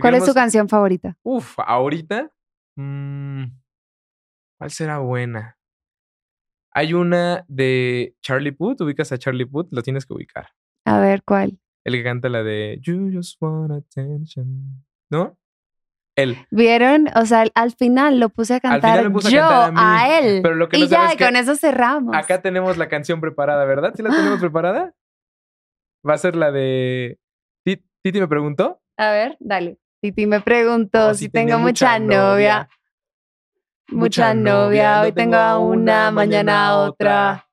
¿Cuál 0.00 0.14
es 0.14 0.24
tu 0.24 0.34
canción 0.34 0.68
favorita? 0.68 1.16
Uf, 1.22 1.58
ahorita. 1.58 2.30
mm, 2.76 3.44
¿Cuál 4.58 4.70
será 4.70 4.98
buena? 4.98 5.58
Hay 6.72 6.92
una 6.94 7.44
de 7.48 8.16
Charlie 8.20 8.52
Puth. 8.52 8.80
¿Ubicas 8.80 9.12
a 9.12 9.18
Charlie 9.18 9.46
Puth? 9.46 9.68
Lo 9.70 9.82
tienes 9.82 10.06
que 10.06 10.14
ubicar. 10.14 10.48
A 10.84 10.98
ver, 11.00 11.22
¿cuál? 11.22 11.58
El 11.84 11.94
que 11.94 12.02
canta 12.04 12.28
la 12.28 12.42
de 12.42 12.78
You 12.82 13.10
just 13.12 13.40
want 13.40 13.70
attention. 13.72 14.84
¿No? 15.10 15.38
Él. 16.16 16.36
¿Vieron? 16.50 17.08
O 17.16 17.26
sea, 17.26 17.42
al, 17.42 17.52
al 17.54 17.72
final 17.72 18.18
lo 18.20 18.28
puse 18.28 18.54
a 18.54 18.56
Al 18.56 18.62
cantar 18.62 18.90
final 18.92 19.04
me 19.08 19.10
puse 19.10 19.28
a 19.28 19.30
yo 19.30 19.38
cantar 19.40 19.68
a 19.68 19.72
mí. 19.72 19.78
a 19.80 20.18
él. 20.18 20.40
Pero 20.42 20.54
lo 20.56 20.68
que 20.68 20.78
y 20.78 20.80
no 20.82 20.86
ya, 20.86 21.16
que 21.16 21.24
con 21.24 21.36
eso 21.36 21.54
cerramos. 21.56 22.16
Acá 22.16 22.40
tenemos 22.42 22.76
la 22.76 22.88
canción 22.88 23.20
preparada, 23.20 23.64
¿verdad? 23.64 23.92
¿Sí 23.96 24.02
la 24.02 24.10
tenemos 24.14 24.40
preparada? 24.40 24.94
Va 26.08 26.14
a 26.14 26.18
ser 26.18 26.36
la 26.36 26.50
de. 26.52 27.18
Ti- 27.64 27.84
Titi 28.02 28.20
me 28.20 28.28
preguntó. 28.28 28.80
A 28.96 29.10
ver, 29.10 29.36
dale. 29.40 29.78
Titi 30.04 30.26
me 30.26 30.42
preguntó 30.42 31.08
Oh, 31.08 31.14
si 31.14 31.30
tengo 31.30 31.58
mucha 31.58 31.98
novia. 31.98 32.68
Mucha 33.88 34.34
novia, 34.34 35.00
hoy 35.00 35.12
tengo 35.12 35.36
a 35.36 35.58
una, 35.58 36.10
mañana 36.10 36.66
a 36.66 36.76
otra. 36.76 37.48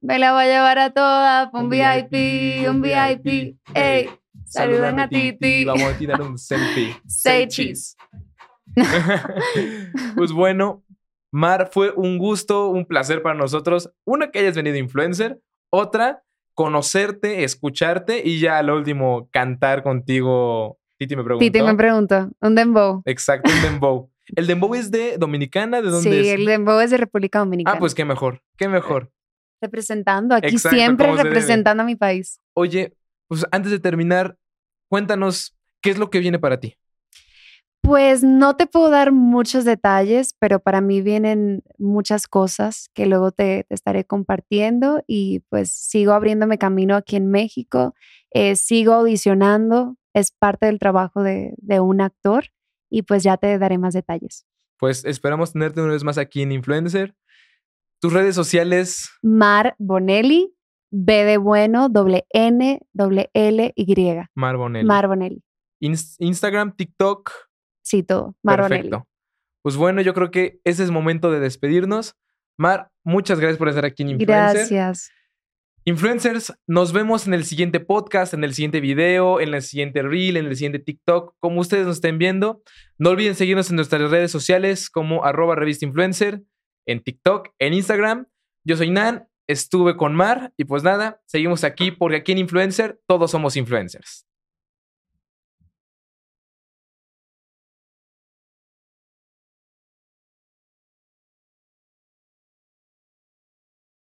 Me 0.00 0.18
la 0.18 0.32
voy 0.32 0.42
a 0.42 0.46
llevar 0.46 0.78
a 0.80 0.90
todas, 0.92 1.50
un 1.52 1.70
VIP, 1.70 2.68
un 2.68 2.82
VIP. 2.82 3.60
Ey, 3.74 4.10
saluden 4.44 4.98
a 4.98 5.08
Titi. 5.08 5.64
Vamos 5.64 5.84
a 5.84 5.96
tirar 5.96 6.20
un 6.20 6.36
selfie. 6.36 6.96
Say 7.06 7.46
cheese. 7.46 7.96
pues 10.16 10.32
bueno, 10.32 10.82
Mar, 11.30 11.68
fue 11.70 11.92
un 11.92 12.18
gusto, 12.18 12.70
un 12.70 12.86
placer 12.86 13.22
para 13.22 13.38
nosotros. 13.38 13.92
Una, 14.04 14.32
que 14.32 14.40
hayas 14.40 14.56
venido 14.56 14.78
influencer. 14.78 15.40
Otra, 15.70 16.24
conocerte, 16.54 17.44
escucharte 17.44 18.20
y 18.24 18.40
ya 18.40 18.58
al 18.58 18.70
último, 18.70 19.28
cantar 19.30 19.84
contigo. 19.84 20.80
Titi 20.98 21.16
me 21.16 21.24
preguntó. 21.24 21.44
Titi 21.44 21.62
me 21.62 21.74
preguntó, 21.74 22.30
un 22.40 22.54
dembow. 22.54 23.02
Exacto, 23.04 23.50
un 23.50 23.62
dembow. 23.62 24.10
¿El 24.36 24.46
dembow 24.46 24.74
es 24.74 24.90
de 24.90 25.18
Dominicana? 25.18 25.82
¿De 25.82 25.90
dónde 25.90 26.10
Sí, 26.10 26.28
es? 26.28 26.34
el 26.34 26.46
dembow 26.46 26.80
es 26.80 26.90
de 26.90 26.96
República 26.96 27.40
Dominicana. 27.40 27.76
Ah, 27.76 27.80
pues 27.80 27.94
qué 27.94 28.04
mejor, 28.04 28.42
qué 28.56 28.68
mejor. 28.68 29.10
Representando, 29.60 30.34
aquí 30.34 30.48
Exacto, 30.54 30.76
siempre 30.76 31.12
representando 31.14 31.82
a 31.82 31.86
mi 31.86 31.96
país. 31.96 32.40
Oye, 32.54 32.96
pues 33.28 33.44
antes 33.50 33.70
de 33.70 33.80
terminar, 33.80 34.36
cuéntanos 34.88 35.56
qué 35.80 35.90
es 35.90 35.98
lo 35.98 36.10
que 36.10 36.20
viene 36.20 36.38
para 36.38 36.60
ti. 36.60 36.76
Pues 37.82 38.22
no 38.22 38.56
te 38.56 38.66
puedo 38.66 38.88
dar 38.88 39.12
muchos 39.12 39.66
detalles, 39.66 40.34
pero 40.38 40.58
para 40.58 40.80
mí 40.80 41.02
vienen 41.02 41.62
muchas 41.76 42.26
cosas 42.26 42.88
que 42.94 43.04
luego 43.04 43.30
te, 43.30 43.64
te 43.68 43.74
estaré 43.74 44.06
compartiendo 44.06 45.02
y 45.06 45.40
pues 45.50 45.70
sigo 45.70 46.12
abriéndome 46.12 46.56
camino 46.56 46.96
aquí 46.96 47.16
en 47.16 47.30
México, 47.30 47.94
eh, 48.30 48.56
sigo 48.56 48.94
audicionando, 48.94 49.96
es 50.14 50.30
parte 50.32 50.66
del 50.66 50.78
trabajo 50.78 51.22
de, 51.22 51.52
de 51.58 51.80
un 51.80 52.00
actor 52.00 52.46
y 52.90 53.02
pues 53.02 53.22
ya 53.22 53.36
te 53.36 53.58
daré 53.58 53.76
más 53.78 53.94
detalles. 53.94 54.46
Pues 54.78 55.04
esperamos 55.04 55.52
tenerte 55.52 55.80
una 55.82 55.92
vez 55.92 56.04
más 56.04 56.18
aquí 56.18 56.42
en 56.42 56.52
Influencer. 56.52 57.14
Tus 58.00 58.12
redes 58.12 58.34
sociales, 58.34 59.10
Mar 59.22 59.74
Bonelli, 59.78 60.54
B 60.90 61.24
de 61.24 61.38
bueno, 61.38 61.88
doble 61.88 62.26
N, 62.30 62.80
doble 62.92 63.30
L, 63.32 63.72
Y. 63.74 64.16
Mar 64.34 64.56
Bonelli. 64.56 64.86
Mar 64.86 65.08
Bonelli. 65.08 65.42
Ins- 65.80 66.16
Instagram, 66.18 66.76
TikTok. 66.76 67.30
Sí, 67.82 68.02
todo. 68.02 68.36
Mar 68.42 68.60
Bonelli. 68.60 68.90
Perfecto. 68.90 69.08
Pues 69.62 69.76
bueno, 69.76 70.02
yo 70.02 70.12
creo 70.12 70.30
que 70.30 70.60
ese 70.64 70.82
es 70.84 70.90
momento 70.90 71.30
de 71.30 71.40
despedirnos. 71.40 72.14
Mar, 72.58 72.90
muchas 73.04 73.40
gracias 73.40 73.58
por 73.58 73.68
estar 73.68 73.84
aquí 73.86 74.02
en 74.02 74.10
Influencer. 74.10 74.56
Gracias. 74.56 75.10
Influencers, 75.86 76.54
nos 76.66 76.94
vemos 76.94 77.26
en 77.26 77.34
el 77.34 77.44
siguiente 77.44 77.78
podcast, 77.78 78.32
en 78.32 78.42
el 78.42 78.54
siguiente 78.54 78.80
video, 78.80 79.38
en 79.38 79.52
el 79.52 79.60
siguiente 79.60 80.00
reel, 80.00 80.38
en 80.38 80.46
el 80.46 80.56
siguiente 80.56 80.78
TikTok, 80.78 81.34
como 81.40 81.60
ustedes 81.60 81.84
nos 81.84 81.96
estén 81.96 82.16
viendo. 82.16 82.62
No 82.96 83.10
olviden 83.10 83.34
seguirnos 83.34 83.68
en 83.68 83.76
nuestras 83.76 84.10
redes 84.10 84.30
sociales 84.30 84.88
como 84.88 85.26
arroba 85.26 85.56
revista 85.56 85.84
influencer, 85.84 86.40
en 86.86 87.02
TikTok, 87.02 87.50
en 87.58 87.74
Instagram. 87.74 88.26
Yo 88.66 88.78
soy 88.78 88.88
Nan, 88.88 89.28
estuve 89.46 89.98
con 89.98 90.14
Mar 90.14 90.54
y 90.56 90.64
pues 90.64 90.82
nada, 90.82 91.20
seguimos 91.26 91.64
aquí 91.64 91.90
porque 91.90 92.16
aquí 92.16 92.32
en 92.32 92.38
Influencer 92.38 92.98
todos 93.06 93.30
somos 93.30 93.54
influencers. 93.54 94.26